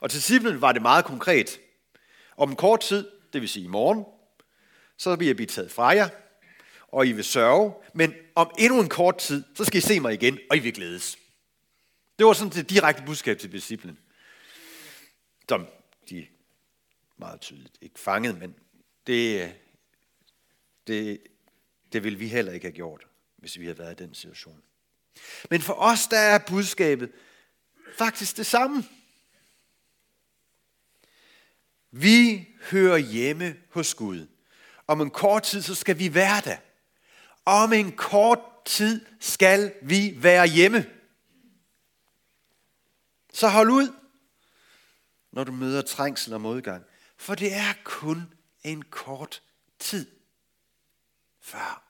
Og 0.00 0.10
til 0.10 0.18
disciplene 0.18 0.60
var 0.60 0.72
det 0.72 0.82
meget 0.82 1.04
konkret. 1.04 1.60
Om 2.36 2.50
en 2.50 2.56
kort 2.56 2.80
tid, 2.80 3.10
det 3.32 3.40
vil 3.40 3.48
sige 3.48 3.64
i 3.64 3.68
morgen, 3.68 4.04
så 4.96 5.16
bliver 5.16 5.34
blive 5.34 5.46
taget 5.46 5.70
fra 5.70 5.88
jer, 5.88 6.08
og 6.88 7.06
I 7.06 7.12
vil 7.12 7.24
sørge, 7.24 7.74
men 7.94 8.14
om 8.34 8.50
endnu 8.58 8.80
en 8.80 8.88
kort 8.88 9.18
tid, 9.18 9.44
så 9.54 9.64
skal 9.64 9.78
I 9.78 9.80
se 9.80 10.00
mig 10.00 10.12
igen, 10.14 10.38
og 10.50 10.56
I 10.56 10.60
vil 10.60 10.74
glædes. 10.74 11.18
Det 12.18 12.26
var 12.26 12.32
sådan 12.32 12.52
det 12.52 12.70
direkte 12.70 13.02
budskab 13.06 13.38
til 13.38 13.52
disciplen, 13.52 13.98
som 15.48 15.66
de 16.10 16.26
meget 17.16 17.40
tydeligt 17.40 17.78
ikke 17.80 18.00
fangede, 18.00 18.38
men 18.38 18.54
det, 19.06 19.42
øh, 19.42 19.50
det, 20.86 21.20
det 21.92 22.04
ville 22.04 22.18
vi 22.18 22.28
heller 22.28 22.52
ikke 22.52 22.66
have 22.66 22.74
gjort, 22.74 23.06
hvis 23.36 23.58
vi 23.58 23.64
havde 23.64 23.78
været 23.78 24.00
i 24.00 24.04
den 24.04 24.14
situation. 24.14 24.62
Men 25.50 25.60
for 25.60 25.74
os, 25.74 26.06
der 26.06 26.18
er 26.18 26.38
budskabet 26.48 27.12
faktisk 27.98 28.36
det 28.36 28.46
samme. 28.46 28.84
Vi 31.90 32.48
hører 32.70 32.98
hjemme 32.98 33.56
hos 33.70 33.94
Gud. 33.94 34.26
Om 34.86 35.00
en 35.00 35.10
kort 35.10 35.42
tid, 35.42 35.62
så 35.62 35.74
skal 35.74 35.98
vi 35.98 36.14
være 36.14 36.40
der. 36.44 36.56
Om 37.44 37.72
en 37.72 37.92
kort 37.92 38.38
tid 38.64 39.06
skal 39.20 39.74
vi 39.82 40.14
være 40.16 40.46
hjemme. 40.46 40.90
Så 43.32 43.48
hold 43.48 43.70
ud, 43.70 43.92
når 45.32 45.44
du 45.44 45.52
møder 45.52 45.82
trængsel 45.82 46.32
og 46.32 46.40
modgang. 46.40 46.84
For 47.16 47.34
det 47.34 47.52
er 47.52 47.72
kun 47.84 48.22
en 48.64 48.82
kort 48.82 49.42
tid 49.78 50.13
før 51.44 51.82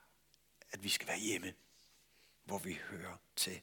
at 0.71 0.83
vi 0.83 0.89
skal 0.89 1.07
være 1.07 1.19
hjemme, 1.19 1.53
hvor 2.43 2.57
vi 2.57 2.79
hører 2.89 3.17
til. 3.35 3.61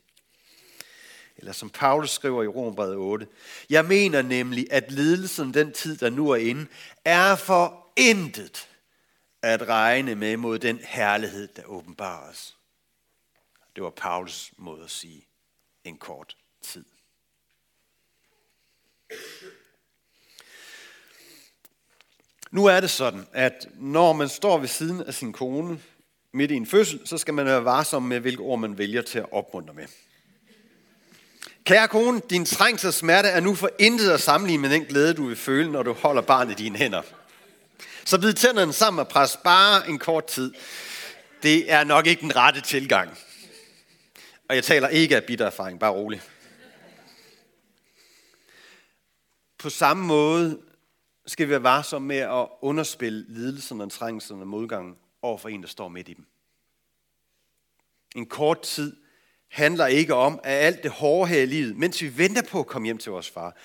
Eller 1.37 1.53
som 1.53 1.71
Paulus 1.71 2.11
skriver 2.11 2.43
i 2.43 2.47
Rombrevet 2.47 2.97
8. 2.97 3.27
Jeg 3.71 3.85
mener 3.85 4.23
nemlig, 4.23 4.67
at 4.71 4.93
lidelsen 4.93 5.55
den 5.55 5.73
tid, 5.73 5.97
der 5.97 6.11
nu 6.11 6.31
er 6.31 6.37
inde, 6.37 6.67
er 7.05 7.37
for 7.37 7.93
intet 7.97 8.69
at 9.43 9.69
regne 9.69 10.15
med 10.15 10.37
mod 10.37 10.59
den 10.59 10.79
herlighed, 10.79 11.49
der 11.49 11.65
åbenbares. 11.65 12.57
Det 13.77 13.85
var 13.85 13.91
Paulus 13.91 14.53
måde 14.57 14.85
at 14.85 14.91
sige 14.91 15.27
en 15.85 15.99
kort 15.99 16.37
tid. 16.63 16.85
Nu 22.52 22.66
er 22.66 22.80
det 22.80 22.90
sådan, 22.90 23.26
at 23.32 23.68
når 23.75 24.12
man 24.12 24.28
står 24.28 24.59
ved 24.59 24.68
siden 24.68 25.02
af 25.02 25.14
sin 25.14 25.32
kone 25.32 25.80
midt 26.32 26.50
i 26.50 26.54
en 26.54 26.66
fødsel, 26.66 27.00
så 27.04 27.18
skal 27.18 27.35
man 27.35 27.47
være 27.47 27.64
varsom 27.64 28.02
med, 28.02 28.21
hvilke 28.21 28.42
ord 28.42 28.59
man 28.59 28.78
vælger 28.78 29.02
til 29.02 29.18
at 29.18 29.32
opmuntre 29.32 29.75
med. 29.75 29.85
Kære 31.64 31.88
kone, 31.88 32.21
din 32.30 32.44
trængsel 32.44 32.92
smerte 32.92 33.28
er 33.28 33.40
nu 33.40 33.54
for 33.54 33.71
intet 33.78 34.11
at 34.11 34.21
sammenligne 34.21 34.62
med 34.62 34.71
den 34.71 34.85
glæde, 34.85 35.14
du 35.14 35.26
vil 35.26 35.37
føle, 35.37 35.73
når 35.73 35.82
du 35.82 35.92
holder 35.92 36.23
barnet 36.23 36.61
i 36.61 36.64
dine 36.64 36.78
hænder. 36.78 37.02
Så 38.04 38.21
bid 38.21 38.32
tænderne 38.32 38.73
sammen 38.73 39.00
og 39.00 39.09
pres 39.09 39.38
bare 39.44 39.88
en 39.88 39.99
kort 39.99 40.26
tid. 40.26 40.54
Det 41.42 41.73
er 41.73 41.85
nok 41.85 42.06
ikke 42.06 42.23
den 42.23 42.37
rette 42.37 42.61
tilgang. 42.61 43.18
Og 44.49 44.54
jeg 44.54 44.64
taler 44.64 44.88
ikke 44.88 45.16
af 45.16 45.25
bitter 45.25 45.47
erfaring, 45.47 45.80
bare 45.80 45.92
rolig. 45.92 46.23
På 49.59 49.71
samme 49.71 50.04
måde 50.04 50.59
skal 51.26 51.47
vi 51.47 51.50
være 51.50 51.62
varsomme 51.62 52.09
med 52.09 52.17
at 52.17 52.49
underspille 52.61 53.25
lidelserne, 53.29 53.91
trængslerne 53.91 54.43
og 54.43 54.49
modgangen 54.49 54.97
over 55.23 55.38
for 55.38 55.49
en, 55.49 55.62
der 55.62 55.69
står 55.69 55.88
midt 55.88 56.09
i 56.09 56.12
dem. 56.12 56.26
En 58.17 58.26
kort 58.26 58.62
tid 58.62 58.97
handler 59.49 59.87
ikke 59.87 60.14
om, 60.14 60.41
at 60.45 60.64
alt 60.64 60.83
det 60.83 60.91
hårde 60.91 61.29
her 61.29 61.43
i 61.43 61.47
livet, 61.47 61.76
mens 61.76 62.02
vi 62.02 62.19
venter 62.19 62.43
på 62.43 62.61
at 62.61 62.67
komme 62.67 62.87
hjem 62.87 62.99
til 62.99 63.12
vores 63.12 63.31
far, 63.31 63.57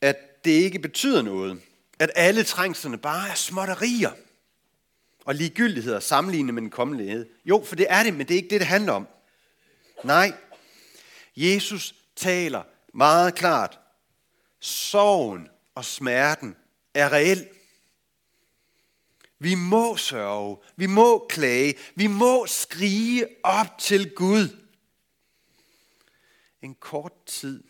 at 0.00 0.44
det 0.44 0.50
ikke 0.50 0.78
betyder 0.78 1.22
noget. 1.22 1.60
At 1.98 2.10
alle 2.14 2.44
trængslerne 2.44 2.98
bare 2.98 3.28
er 3.30 3.34
småtterier 3.34 4.10
og 5.24 5.34
ligegyldigheder 5.34 6.00
sammenlignet 6.00 6.54
med 6.54 6.62
den 6.62 6.70
kommende. 6.70 7.26
Jo, 7.44 7.64
for 7.64 7.76
det 7.76 7.86
er 7.88 8.02
det, 8.02 8.14
men 8.14 8.28
det 8.28 8.34
er 8.34 8.38
ikke 8.38 8.50
det, 8.50 8.60
det 8.60 8.68
handler 8.68 8.92
om. 8.92 9.08
Nej, 10.04 10.32
Jesus 11.36 11.94
taler 12.16 12.62
meget 12.94 13.34
klart. 13.34 13.78
Sorgen 14.60 15.48
og 15.74 15.84
smerten 15.84 16.56
er 16.94 17.12
reel. 17.12 17.48
Vi 19.38 19.54
må 19.54 19.96
sørge, 19.96 20.58
vi 20.76 20.86
må 20.86 21.26
klage, 21.28 21.74
vi 21.94 22.06
må 22.06 22.46
skrige 22.46 23.28
op 23.42 23.78
til 23.78 24.14
Gud. 24.14 24.64
En 26.62 26.74
kort 26.74 27.24
tid 27.26 27.64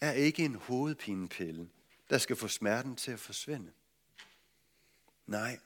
er 0.00 0.12
ikke 0.12 0.44
en 0.44 0.54
hovedpinepille, 0.54 1.68
der 2.10 2.18
skal 2.18 2.36
få 2.36 2.48
smerten 2.48 2.96
til 2.96 3.10
at 3.10 3.20
forsvinde. 3.20 3.72
Nej, 5.26 5.58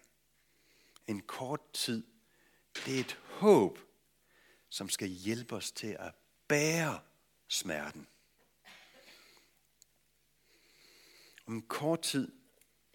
en 1.07 1.21
kort 1.21 1.61
tid, 1.73 2.07
det 2.87 2.97
er 2.97 3.01
et 3.01 3.19
håb, 3.25 3.79
som 4.69 4.89
skal 4.89 5.09
hjælpe 5.09 5.57
os 5.57 5.73
til 5.73 5.97
at 5.99 6.15
bære 6.49 7.01
smerten. 7.49 8.07
Om 11.47 11.55
en 11.55 11.63
kort 11.63 12.03
tid, 12.03 12.33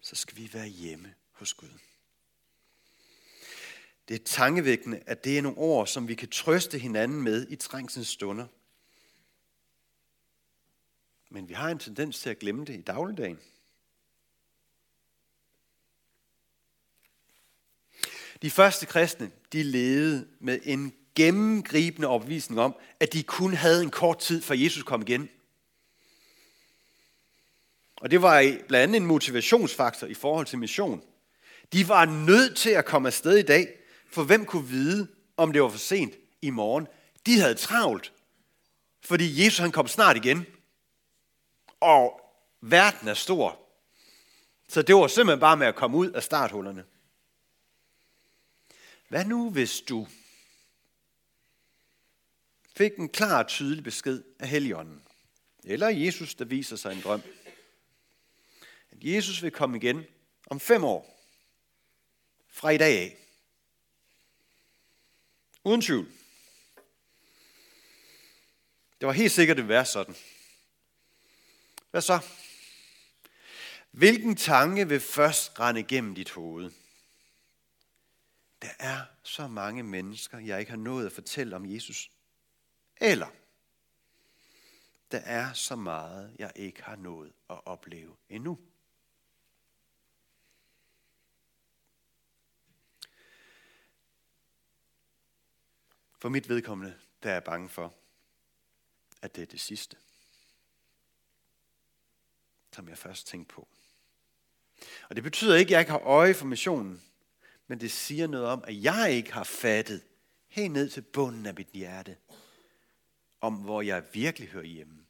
så 0.04 0.16
skal 0.16 0.36
vi 0.36 0.50
være 0.52 0.66
hjemme 0.66 1.14
hos 1.32 1.54
Gud. 1.54 1.68
Det 4.08 4.14
er 4.14 4.24
tankevækkende, 4.24 5.02
at 5.06 5.24
det 5.24 5.38
er 5.38 5.42
nogle 5.42 5.58
ord, 5.58 5.86
som 5.86 6.08
vi 6.08 6.14
kan 6.14 6.28
trøste 6.28 6.78
hinanden 6.78 7.22
med 7.22 7.46
i 7.50 7.56
trængsens 7.56 8.08
stunder. 8.08 8.46
Men 11.30 11.48
vi 11.48 11.54
har 11.54 11.70
en 11.70 11.78
tendens 11.78 12.20
til 12.20 12.30
at 12.30 12.38
glemme 12.38 12.64
det 12.64 12.74
i 12.74 12.80
dagligdagen. 12.80 13.38
De 18.42 18.50
første 18.50 18.86
kristne, 18.86 19.30
de 19.52 19.62
levede 19.62 20.28
med 20.40 20.60
en 20.62 20.94
gennemgribende 21.14 22.08
opvisning 22.08 22.60
om, 22.60 22.76
at 23.00 23.12
de 23.12 23.22
kun 23.22 23.54
havde 23.54 23.82
en 23.82 23.90
kort 23.90 24.18
tid, 24.18 24.42
før 24.42 24.54
Jesus 24.54 24.82
kom 24.82 25.02
igen. 25.02 25.28
Og 28.04 28.10
det 28.10 28.22
var 28.22 28.58
blandt 28.68 28.74
andet 28.74 28.96
en 28.96 29.06
motivationsfaktor 29.06 30.06
i 30.06 30.14
forhold 30.14 30.46
til 30.46 30.58
mission. 30.58 31.02
De 31.72 31.88
var 31.88 32.04
nødt 32.04 32.56
til 32.56 32.70
at 32.70 32.84
komme 32.84 33.08
afsted 33.08 33.36
i 33.36 33.42
dag, 33.42 33.78
for 34.06 34.24
hvem 34.24 34.46
kunne 34.46 34.68
vide, 34.68 35.08
om 35.36 35.52
det 35.52 35.62
var 35.62 35.68
for 35.68 35.78
sent 35.78 36.14
i 36.42 36.50
morgen? 36.50 36.86
De 37.26 37.40
havde 37.40 37.54
travlt, 37.54 38.12
fordi 39.04 39.44
Jesus 39.44 39.58
han 39.58 39.72
kom 39.72 39.88
snart 39.88 40.16
igen. 40.16 40.46
Og 41.80 42.20
verden 42.60 43.08
er 43.08 43.14
stor. 43.14 43.60
Så 44.68 44.82
det 44.82 44.94
var 44.94 45.06
simpelthen 45.06 45.40
bare 45.40 45.56
med 45.56 45.66
at 45.66 45.76
komme 45.76 45.96
ud 45.96 46.10
af 46.10 46.22
starthullerne. 46.22 46.84
Hvad 49.08 49.24
nu, 49.24 49.50
hvis 49.50 49.80
du 49.80 50.06
fik 52.76 52.92
en 52.98 53.08
klar 53.08 53.42
og 53.42 53.48
tydelig 53.48 53.84
besked 53.84 54.22
af 54.38 54.48
Helligånden, 54.48 55.02
eller 55.64 55.88
Jesus, 55.88 56.34
der 56.34 56.44
viser 56.44 56.76
sig 56.76 56.92
en 56.92 57.00
drøm, 57.00 57.22
Jesus 59.04 59.42
vil 59.42 59.50
komme 59.50 59.76
igen 59.76 60.04
om 60.46 60.60
fem 60.60 60.84
år, 60.84 61.20
fra 62.48 62.70
i 62.70 62.78
dag 62.78 62.98
af. 62.98 63.16
Uden 65.64 65.82
tvivl. 65.82 66.06
Det 69.00 69.06
var 69.06 69.12
helt 69.12 69.32
sikkert, 69.32 69.56
det 69.56 69.64
ville 69.64 69.74
være 69.74 69.86
sådan. 69.86 70.14
Hvad 71.90 72.00
så? 72.00 72.20
Hvilken 73.90 74.36
tanke 74.36 74.88
vil 74.88 75.00
først 75.00 75.60
rende 75.60 75.80
igennem 75.80 76.14
dit 76.14 76.30
hoved? 76.30 76.70
Der 78.62 78.70
er 78.78 79.00
så 79.22 79.46
mange 79.48 79.82
mennesker, 79.82 80.38
jeg 80.38 80.60
ikke 80.60 80.70
har 80.70 80.78
nået 80.78 81.06
at 81.06 81.12
fortælle 81.12 81.56
om 81.56 81.74
Jesus. 81.74 82.10
Eller, 82.96 83.28
der 85.10 85.18
er 85.18 85.52
så 85.52 85.76
meget, 85.76 86.36
jeg 86.38 86.52
ikke 86.56 86.82
har 86.82 86.96
nået 86.96 87.32
at 87.50 87.66
opleve 87.66 88.16
endnu. 88.28 88.58
For 96.24 96.28
mit 96.28 96.48
vedkommende, 96.48 96.94
der 97.22 97.28
er 97.28 97.32
jeg 97.32 97.44
bange 97.44 97.68
for, 97.68 97.94
at 99.22 99.36
det 99.36 99.42
er 99.42 99.46
det 99.46 99.60
sidste, 99.60 99.96
som 102.72 102.88
jeg 102.88 102.98
først 102.98 103.26
tænkte 103.26 103.54
på. 103.54 103.68
Og 105.08 105.16
det 105.16 105.24
betyder 105.24 105.56
ikke, 105.56 105.68
at 105.68 105.70
jeg 105.70 105.80
ikke 105.80 105.92
har 105.92 105.98
øje 105.98 106.34
for 106.34 106.46
missionen, 106.46 107.02
men 107.66 107.80
det 107.80 107.92
siger 107.92 108.26
noget 108.26 108.46
om, 108.46 108.64
at 108.66 108.82
jeg 108.82 109.12
ikke 109.12 109.32
har 109.32 109.44
fattet 109.44 110.02
helt 110.48 110.72
ned 110.72 110.88
til 110.88 111.02
bunden 111.02 111.46
af 111.46 111.54
mit 111.54 111.68
hjerte, 111.68 112.16
om 113.40 113.54
hvor 113.54 113.82
jeg 113.82 114.04
virkelig 114.12 114.48
hører 114.48 114.64
hjemme, 114.64 115.06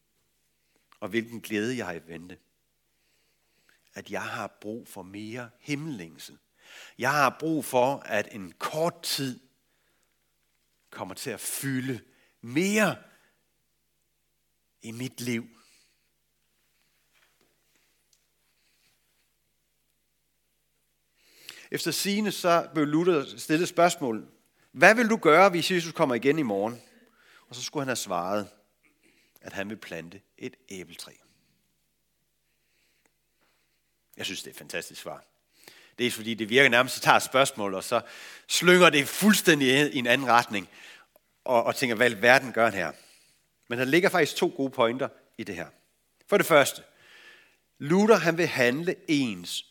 og 1.00 1.08
hvilken 1.08 1.40
glæde 1.40 1.76
jeg 1.76 1.86
har 1.86 1.92
i 1.92 2.06
vente. 2.06 2.38
At 3.94 4.10
jeg 4.10 4.22
har 4.22 4.46
brug 4.60 4.88
for 4.88 5.02
mere 5.02 5.50
himmellængsel. 5.58 6.38
Jeg 6.98 7.10
har 7.10 7.36
brug 7.40 7.64
for, 7.64 7.96
at 7.96 8.28
en 8.32 8.52
kort 8.52 9.02
tid 9.02 9.40
kommer 10.94 11.14
til 11.14 11.30
at 11.30 11.40
fylde 11.40 12.00
mere 12.40 12.96
i 14.82 14.90
mit 14.90 15.20
liv. 15.20 15.48
Efter 21.70 21.90
sine 21.90 22.32
så 22.32 22.68
blev 22.74 22.86
Luther 22.86 23.38
stillet 23.38 23.68
spørgsmål. 23.68 24.28
Hvad 24.72 24.94
vil 24.94 25.08
du 25.08 25.16
gøre, 25.16 25.50
hvis 25.50 25.70
Jesus 25.70 25.92
kommer 25.92 26.14
igen 26.14 26.38
i 26.38 26.42
morgen? 26.42 26.82
Og 27.48 27.54
så 27.54 27.62
skulle 27.62 27.80
han 27.80 27.88
have 27.88 27.96
svaret, 27.96 28.48
at 29.40 29.52
han 29.52 29.68
vil 29.68 29.76
plante 29.76 30.20
et 30.38 30.56
æbletræ. 30.68 31.12
Jeg 34.16 34.24
synes, 34.24 34.42
det 34.42 34.50
er 34.50 34.54
et 34.54 34.58
fantastisk 34.58 35.00
svar. 35.00 35.24
Det 35.98 36.06
er 36.06 36.10
fordi, 36.10 36.34
det 36.34 36.48
virker 36.48 36.70
nærmest, 36.70 36.96
at 36.96 37.02
tager 37.02 37.16
et 37.16 37.22
spørgsmål, 37.22 37.74
og 37.74 37.84
så 37.84 38.00
slynger 38.48 38.90
det 38.90 39.08
fuldstændig 39.08 39.94
i 39.94 39.98
en 39.98 40.06
anden 40.06 40.28
retning, 40.28 40.68
og, 41.44 41.64
og 41.64 41.76
tænker, 41.76 41.96
hvad 41.96 42.10
verden 42.10 42.52
gør 42.52 42.70
her? 42.70 42.92
Men 43.68 43.78
der 43.78 43.84
ligger 43.84 44.08
faktisk 44.08 44.36
to 44.36 44.52
gode 44.56 44.70
pointer 44.70 45.08
i 45.38 45.44
det 45.44 45.54
her. 45.54 45.66
For 46.26 46.36
det 46.36 46.46
første, 46.46 46.82
Luther 47.78 48.16
han 48.16 48.38
vil 48.38 48.46
handle 48.46 48.94
ens, 49.08 49.64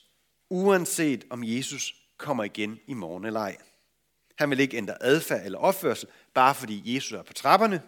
uanset 0.50 1.26
om 1.30 1.44
Jesus 1.44 1.96
kommer 2.18 2.44
igen 2.44 2.80
i 2.88 2.94
morgen 2.94 3.26
eller 3.26 3.40
ej. 3.40 3.58
Han 4.38 4.50
vil 4.50 4.60
ikke 4.60 4.78
ændre 4.78 5.04
adfærd 5.04 5.46
eller 5.46 5.60
opførsel, 5.60 6.10
bare 6.34 6.56
fordi 6.56 6.96
Jesus 6.96 7.12
er 7.12 7.24
på 7.24 7.34
trapperne. 7.34 7.82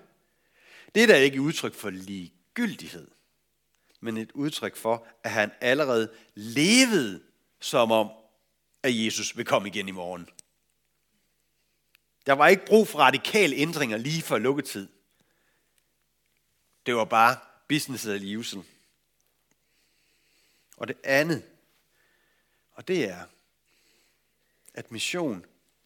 Det 0.96 1.04
er 1.04 1.08
da 1.08 1.16
ikke 1.16 1.36
et 1.36 1.40
udtryk 1.40 1.74
for 1.74 1.90
ligegyldighed, 1.90 3.08
men 4.02 4.18
et 4.18 4.32
udtryk 4.32 4.76
for, 4.76 5.08
at 5.24 5.32
han 5.32 5.52
allerede 5.62 6.12
levede 6.36 7.22
som 7.60 7.92
om, 7.92 8.10
at 8.86 9.06
Jesus 9.06 9.38
vil 9.38 9.46
komme 9.46 9.68
igen 9.68 9.88
i 9.88 9.92
morgen. 9.92 10.30
Der 12.26 12.34
var 12.34 12.48
ikke 12.48 12.66
brug 12.66 12.88
for 12.88 13.00
radikale 13.00 13.56
ændringer 13.56 13.98
lige 13.98 14.22
før 14.22 14.38
lukketid. 14.38 14.88
Det 16.86 16.96
var 16.96 17.06
bare 17.06 17.38
business 17.68 18.06
as 18.06 18.22
usual. 18.22 18.66
Og 20.78 20.88
det 20.88 20.98
andet, 21.04 21.44
og 22.72 22.88
det 22.88 23.10
er, 23.10 23.26
at 24.74 24.92
mission, 24.92 25.46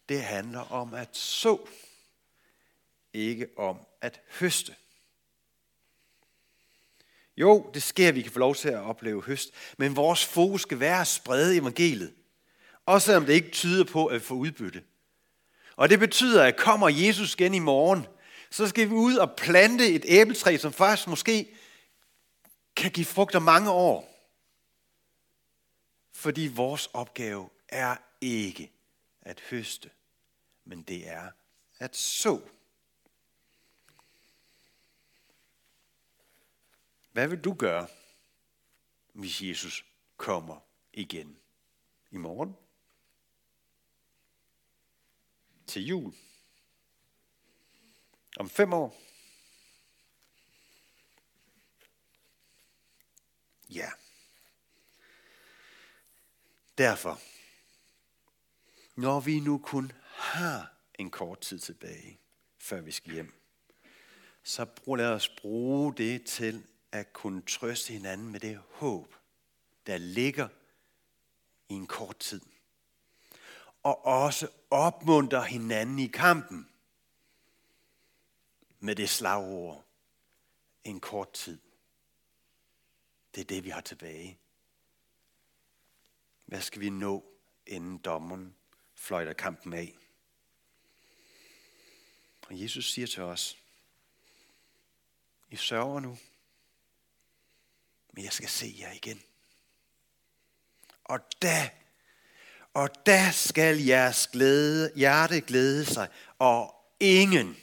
det 0.10 0.24
handler 0.24 0.72
om 0.72 0.94
at 0.94 1.18
så, 1.18 1.68
ikke 3.14 3.48
om 3.58 3.80
at 4.02 4.22
høste. 4.40 4.76
Jo, 7.38 7.72
det 7.74 7.84
sker, 7.84 8.08
at 8.08 8.16
vi 8.16 8.22
kan 8.22 8.32
få 8.32 8.40
lov 8.40 8.56
til 8.56 8.70
at 8.70 8.80
opleve 8.80 9.24
høst, 9.24 9.54
men 9.78 9.96
vores 9.96 10.26
fokus 10.26 10.62
skal 10.62 10.80
være 10.80 11.02
at 11.02 11.08
sprede 11.08 11.58
evangeliet. 11.58 12.14
Også 12.90 13.06
selvom 13.06 13.26
det 13.26 13.34
ikke 13.34 13.52
tyder 13.52 13.84
på 13.84 14.06
at 14.06 14.22
få 14.22 14.34
udbytte. 14.34 14.84
Og 15.76 15.90
det 15.90 16.00
betyder, 16.00 16.44
at 16.44 16.58
kommer 16.58 16.90
Jesus 16.90 17.34
igen 17.34 17.54
i 17.54 17.60
morgen, 17.60 18.08
så 18.50 18.68
skal 18.68 18.90
vi 18.90 18.94
ud 18.94 19.16
og 19.16 19.36
plante 19.38 19.88
et 19.88 20.06
æbletræ, 20.08 20.58
som 20.58 20.74
faktisk 20.74 21.08
måske 21.08 21.56
kan 22.76 22.92
give 22.92 23.06
frugter 23.06 23.40
mange 23.40 23.72
år. 23.72 24.30
Fordi 26.12 26.48
vores 26.48 26.90
opgave 26.94 27.50
er 27.68 27.96
ikke 28.22 28.72
at 29.22 29.40
høste, 29.40 29.90
men 30.66 30.82
det 30.82 31.08
er 31.08 31.32
at 31.80 31.96
så. 31.96 32.42
Hvad 37.12 37.28
vil 37.28 37.40
du 37.40 37.54
gøre, 37.54 37.88
hvis 39.14 39.42
Jesus 39.42 39.86
kommer 40.18 40.60
igen 40.94 41.38
i 42.12 42.18
morgen? 42.18 42.56
til 45.70 45.86
jul. 45.88 46.14
Om 48.38 48.50
fem 48.50 48.74
år. 48.74 49.02
Ja. 53.70 53.90
Derfor, 56.78 57.22
når 58.96 59.20
vi 59.20 59.40
nu 59.40 59.58
kun 59.58 59.92
har 60.06 60.74
en 61.00 61.12
kort 61.12 61.42
tid 61.42 61.60
tilbage, 61.60 62.20
før 62.58 62.82
vi 62.82 62.92
skal 62.92 63.14
hjem, 63.14 63.34
så 64.44 64.66
brug, 64.66 64.96
lad 64.96 65.08
os 65.08 65.30
bruge 65.30 65.94
det 65.96 66.26
til 66.26 66.66
at 66.92 67.14
kunne 67.14 67.42
trøste 67.42 67.94
hinanden 67.94 68.30
med 68.30 68.40
det 68.40 68.62
håb, 68.70 69.16
der 69.88 69.98
ligger 69.98 70.48
i 71.70 71.74
en 71.74 71.88
kort 71.88 72.20
tid. 72.20 72.42
Og 73.84 74.06
også 74.06 74.48
opmunter 74.70 75.42
hinanden 75.42 76.00
i 76.00 76.08
kampen 76.08 76.70
med 78.80 78.96
det 78.96 79.10
slagord, 79.10 79.86
en 80.84 81.00
kort 81.00 81.34
tid. 81.34 81.60
Det 83.36 83.42
er 83.42 83.46
det, 83.46 83.64
vi 83.64 83.70
har 83.70 83.82
tilbage. 83.82 84.40
Hvad 86.46 86.62
skal 86.62 86.82
vi 86.82 86.90
nå, 86.90 87.26
inden 87.68 87.98
dommeren 87.98 88.56
fløjter 88.96 89.34
kampen 89.34 89.74
af? 89.74 89.98
Og 92.42 92.62
Jesus 92.62 92.94
siger 92.94 93.08
til 93.08 93.24
os, 93.24 93.58
I 95.50 95.56
sørger 95.56 96.00
nu, 96.00 96.18
men 98.12 98.24
jeg 98.24 98.34
skal 98.34 98.50
se 98.50 98.76
jer 98.80 98.92
igen. 98.92 99.22
Og 101.04 101.20
da, 101.42 101.79
og 102.74 103.06
da 103.06 103.32
skal 103.32 103.78
jeres 103.78 104.28
glæde, 104.28 104.92
hjerte 104.96 105.42
glæde 105.42 105.86
sig, 105.86 106.10
og 106.40 106.76
ingen 107.00 107.58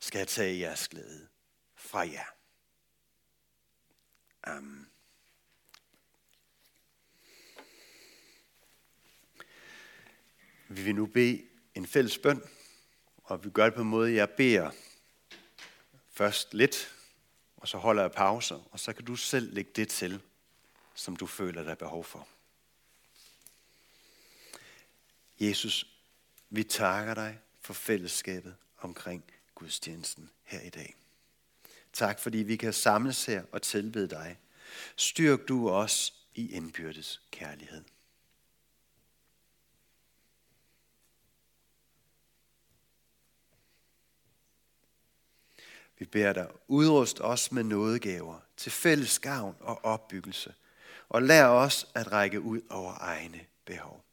skal 0.00 0.26
tage 0.26 0.58
jeres 0.58 0.88
glæde 0.88 1.28
fra 1.76 1.98
jer. 1.98 2.34
Amen. 4.42 4.90
Vi 10.68 10.82
vil 10.82 10.94
nu 10.94 11.06
bede 11.06 11.42
en 11.74 11.86
fælles 11.86 12.18
bøn, 12.18 12.42
og 13.24 13.44
vi 13.44 13.50
gør 13.50 13.64
det 13.64 13.74
på 13.74 13.80
en 13.80 13.88
måde, 13.88 14.14
jeg 14.14 14.30
beder 14.30 14.70
først 16.10 16.54
lidt, 16.54 16.94
og 17.56 17.68
så 17.68 17.78
holder 17.78 18.02
jeg 18.02 18.12
pauser, 18.12 18.68
og 18.70 18.80
så 18.80 18.92
kan 18.92 19.04
du 19.04 19.16
selv 19.16 19.54
lægge 19.54 19.70
det 19.76 19.88
til, 19.88 20.20
som 20.94 21.16
du 21.16 21.26
føler, 21.26 21.62
der 21.62 21.70
er 21.70 21.74
behov 21.74 22.04
for. 22.04 22.28
Jesus, 25.40 25.86
vi 26.50 26.64
takker 26.64 27.14
dig 27.14 27.40
for 27.60 27.72
fællesskabet 27.72 28.56
omkring 28.78 29.24
gudstjenesten 29.54 30.30
her 30.42 30.60
i 30.60 30.70
dag. 30.70 30.94
Tak, 31.92 32.20
fordi 32.20 32.38
vi 32.38 32.56
kan 32.56 32.72
samles 32.72 33.26
her 33.26 33.42
og 33.52 33.62
tilbede 33.62 34.08
dig. 34.08 34.38
Styrk 34.96 35.48
du 35.48 35.70
os 35.70 36.14
i 36.34 36.50
indbyrdes 36.50 37.22
kærlighed. 37.30 37.84
Vi 45.98 46.04
beder 46.04 46.32
dig, 46.32 46.50
udrust 46.68 47.20
os 47.20 47.52
med 47.52 47.64
nådegaver 47.64 48.40
til 48.56 48.72
fælles 48.72 49.18
gavn 49.18 49.56
og 49.60 49.84
opbyggelse, 49.84 50.54
og 51.08 51.22
lær 51.22 51.46
os 51.46 51.86
at 51.94 52.12
række 52.12 52.40
ud 52.40 52.60
over 52.70 52.94
egne 53.00 53.46
behov. 53.64 54.04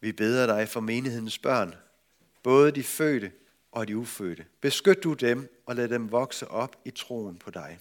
Vi 0.00 0.12
beder 0.12 0.46
dig 0.46 0.68
for 0.68 0.80
menighedens 0.80 1.38
børn, 1.38 1.74
både 2.42 2.70
de 2.70 2.82
fødte 2.82 3.32
og 3.72 3.88
de 3.88 3.96
ufødte. 3.96 4.44
Beskyt 4.60 5.02
du 5.04 5.12
dem 5.12 5.62
og 5.66 5.76
lad 5.76 5.88
dem 5.88 6.12
vokse 6.12 6.48
op 6.48 6.76
i 6.84 6.90
troen 6.90 7.36
på 7.36 7.50
dig. 7.50 7.78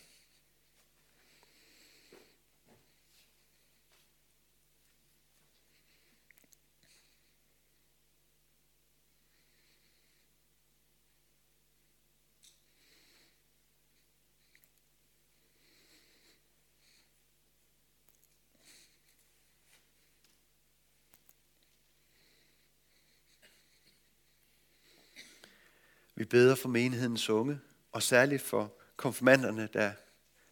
Vi 26.19 26.25
beder 26.25 26.55
for 26.55 26.69
menighedens 26.69 27.29
unge, 27.29 27.59
og 27.91 28.03
særligt 28.03 28.41
for 28.41 28.73
konfirmanderne, 28.95 29.69
der 29.73 29.91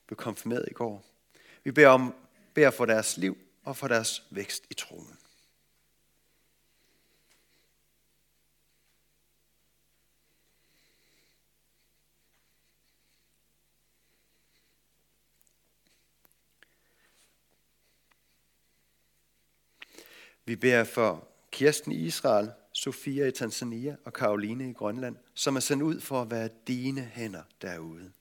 blev 0.05 0.17
konfirmeret 0.17 0.65
i 0.71 0.73
går. 0.73 1.05
Vi 1.63 1.71
beder, 1.71 1.87
om, 1.87 2.15
beder 2.53 2.71
for 2.71 2.85
deres 2.85 3.17
liv 3.17 3.37
og 3.63 3.77
for 3.77 3.87
deres 3.87 4.23
vækst 4.29 4.63
i 4.69 4.73
troen. 4.73 5.17
Vi 20.45 20.55
beder 20.55 20.83
for 20.83 21.27
Kirsten 21.51 21.91
i 21.91 21.95
Israel, 21.95 22.51
Sofia 22.77 23.27
i 23.27 23.31
Tanzania 23.31 23.95
og 24.05 24.13
Karoline 24.13 24.69
i 24.69 24.73
Grønland, 24.73 25.15
som 25.33 25.55
er 25.55 25.59
sendt 25.59 25.83
ud 25.83 26.01
for 26.01 26.21
at 26.21 26.31
være 26.31 26.49
dine 26.67 27.01
hænder 27.01 27.43
derude. 27.61 28.11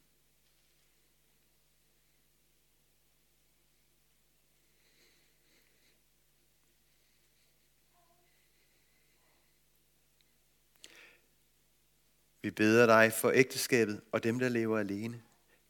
Vi 12.42 12.50
beder 12.50 12.86
dig 12.86 13.12
for 13.12 13.30
ægteskabet 13.30 14.00
og 14.12 14.24
dem, 14.24 14.38
der 14.38 14.48
lever 14.48 14.78
alene. 14.78 15.22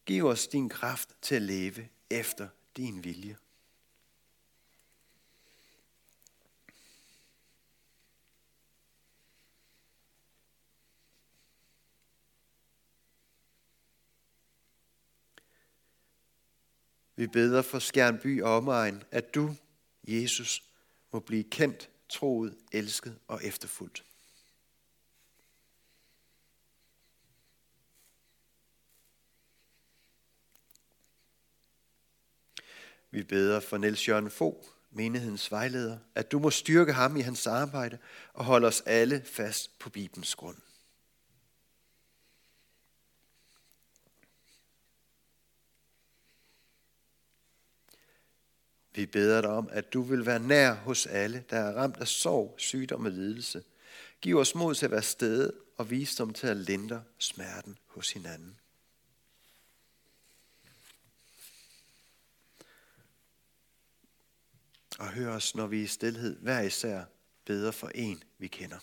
Giv 0.05 0.27
os 0.27 0.46
din 0.46 0.68
kraft 0.68 1.09
til 1.22 1.35
at 1.35 1.42
leve 1.42 1.88
efter 2.11 2.49
din 2.77 3.05
vilje. 3.05 3.37
Vi 17.16 17.26
beder 17.26 17.62
for 17.62 17.79
Skjernby 17.79 18.42
og 18.42 18.57
omegn, 18.57 19.02
at 19.11 19.35
du, 19.35 19.55
Jesus, 20.09 20.62
må 21.12 21.20
blive 21.20 21.44
kendt, 21.44 21.90
troet, 22.09 22.57
elsket 22.72 23.18
og 23.29 23.44
efterfuldt. 23.44 24.05
Vi 33.11 33.22
beder 33.22 33.61
for 33.61 33.76
Niels 33.76 34.09
Jørgen 34.09 34.31
Fogh, 34.31 34.64
menighedens 34.90 35.50
vejleder, 35.50 35.98
at 36.14 36.33
du 36.33 36.38
må 36.38 36.50
styrke 36.50 36.92
ham 36.92 37.16
i 37.16 37.20
hans 37.20 37.46
arbejde 37.46 37.98
og 38.33 38.44
holde 38.44 38.66
os 38.66 38.81
alle 38.87 39.24
fast 39.24 39.79
på 39.79 39.90
Bibelens 39.90 40.35
grund. 40.35 40.57
Vi 48.96 49.06
beder 49.06 49.40
dig 49.40 49.50
om, 49.50 49.68
at 49.72 49.92
du 49.92 50.02
vil 50.02 50.26
være 50.26 50.38
nær 50.38 50.74
hos 50.74 51.06
alle, 51.06 51.44
der 51.50 51.56
er 51.56 51.72
ramt 51.72 51.96
af 51.96 52.09
sorg, 52.09 52.54
sygdom 52.59 53.04
og 53.04 53.11
lidelse. 53.11 53.64
Giv 54.20 54.37
os 54.38 54.54
mod 54.54 54.74
til 54.74 54.85
at 54.85 54.90
være 54.90 55.02
sted 55.02 55.52
og 55.76 55.90
visdom 55.90 56.32
til 56.32 56.46
at 56.46 56.56
lindre 56.56 57.04
smerten 57.18 57.78
hos 57.87 58.12
hinanden. 58.12 58.59
Og 64.98 65.09
hør 65.09 65.35
os, 65.35 65.54
når 65.54 65.66
vi 65.66 65.82
i 65.82 65.87
stillhed 65.87 66.37
hver 66.37 66.61
især 66.61 67.04
beder 67.44 67.70
for 67.70 67.90
en, 67.94 68.24
vi 68.38 68.48
kender. 68.48 68.78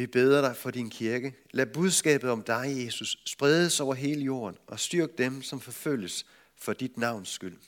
Vi 0.00 0.06
beder 0.06 0.40
dig 0.40 0.56
for 0.56 0.70
din 0.70 0.90
kirke. 0.90 1.34
Lad 1.50 1.66
budskabet 1.66 2.30
om 2.30 2.42
dig, 2.42 2.84
Jesus, 2.84 3.22
spredes 3.24 3.80
over 3.80 3.94
hele 3.94 4.24
jorden 4.24 4.58
og 4.66 4.80
styrk 4.80 5.18
dem, 5.18 5.42
som 5.42 5.60
forfølges 5.60 6.26
for 6.56 6.72
dit 6.72 6.96
navns 6.96 7.28
skyld. 7.28 7.58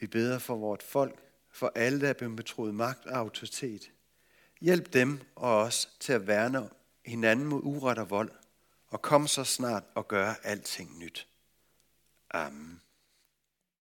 Vi 0.00 0.06
beder 0.06 0.38
for 0.38 0.56
vort 0.56 0.82
folk, 0.82 1.22
for 1.50 1.72
alle, 1.74 2.00
der 2.00 2.08
er 2.08 2.12
blevet 2.12 2.36
betroet 2.36 2.74
magt 2.74 3.06
og 3.06 3.16
autoritet. 3.16 3.90
Hjælp 4.60 4.92
dem 4.92 5.20
og 5.36 5.56
os 5.56 5.88
til 6.00 6.12
at 6.12 6.26
værne 6.26 6.77
hinanden 7.08 7.46
mod 7.46 7.60
uret 7.62 7.98
og 7.98 8.10
vold, 8.10 8.30
og 8.88 9.02
kom 9.02 9.26
så 9.26 9.44
snart 9.44 9.84
og 9.94 10.08
gør 10.08 10.34
alting 10.42 10.98
nyt. 10.98 11.28
Amen. 12.30 12.80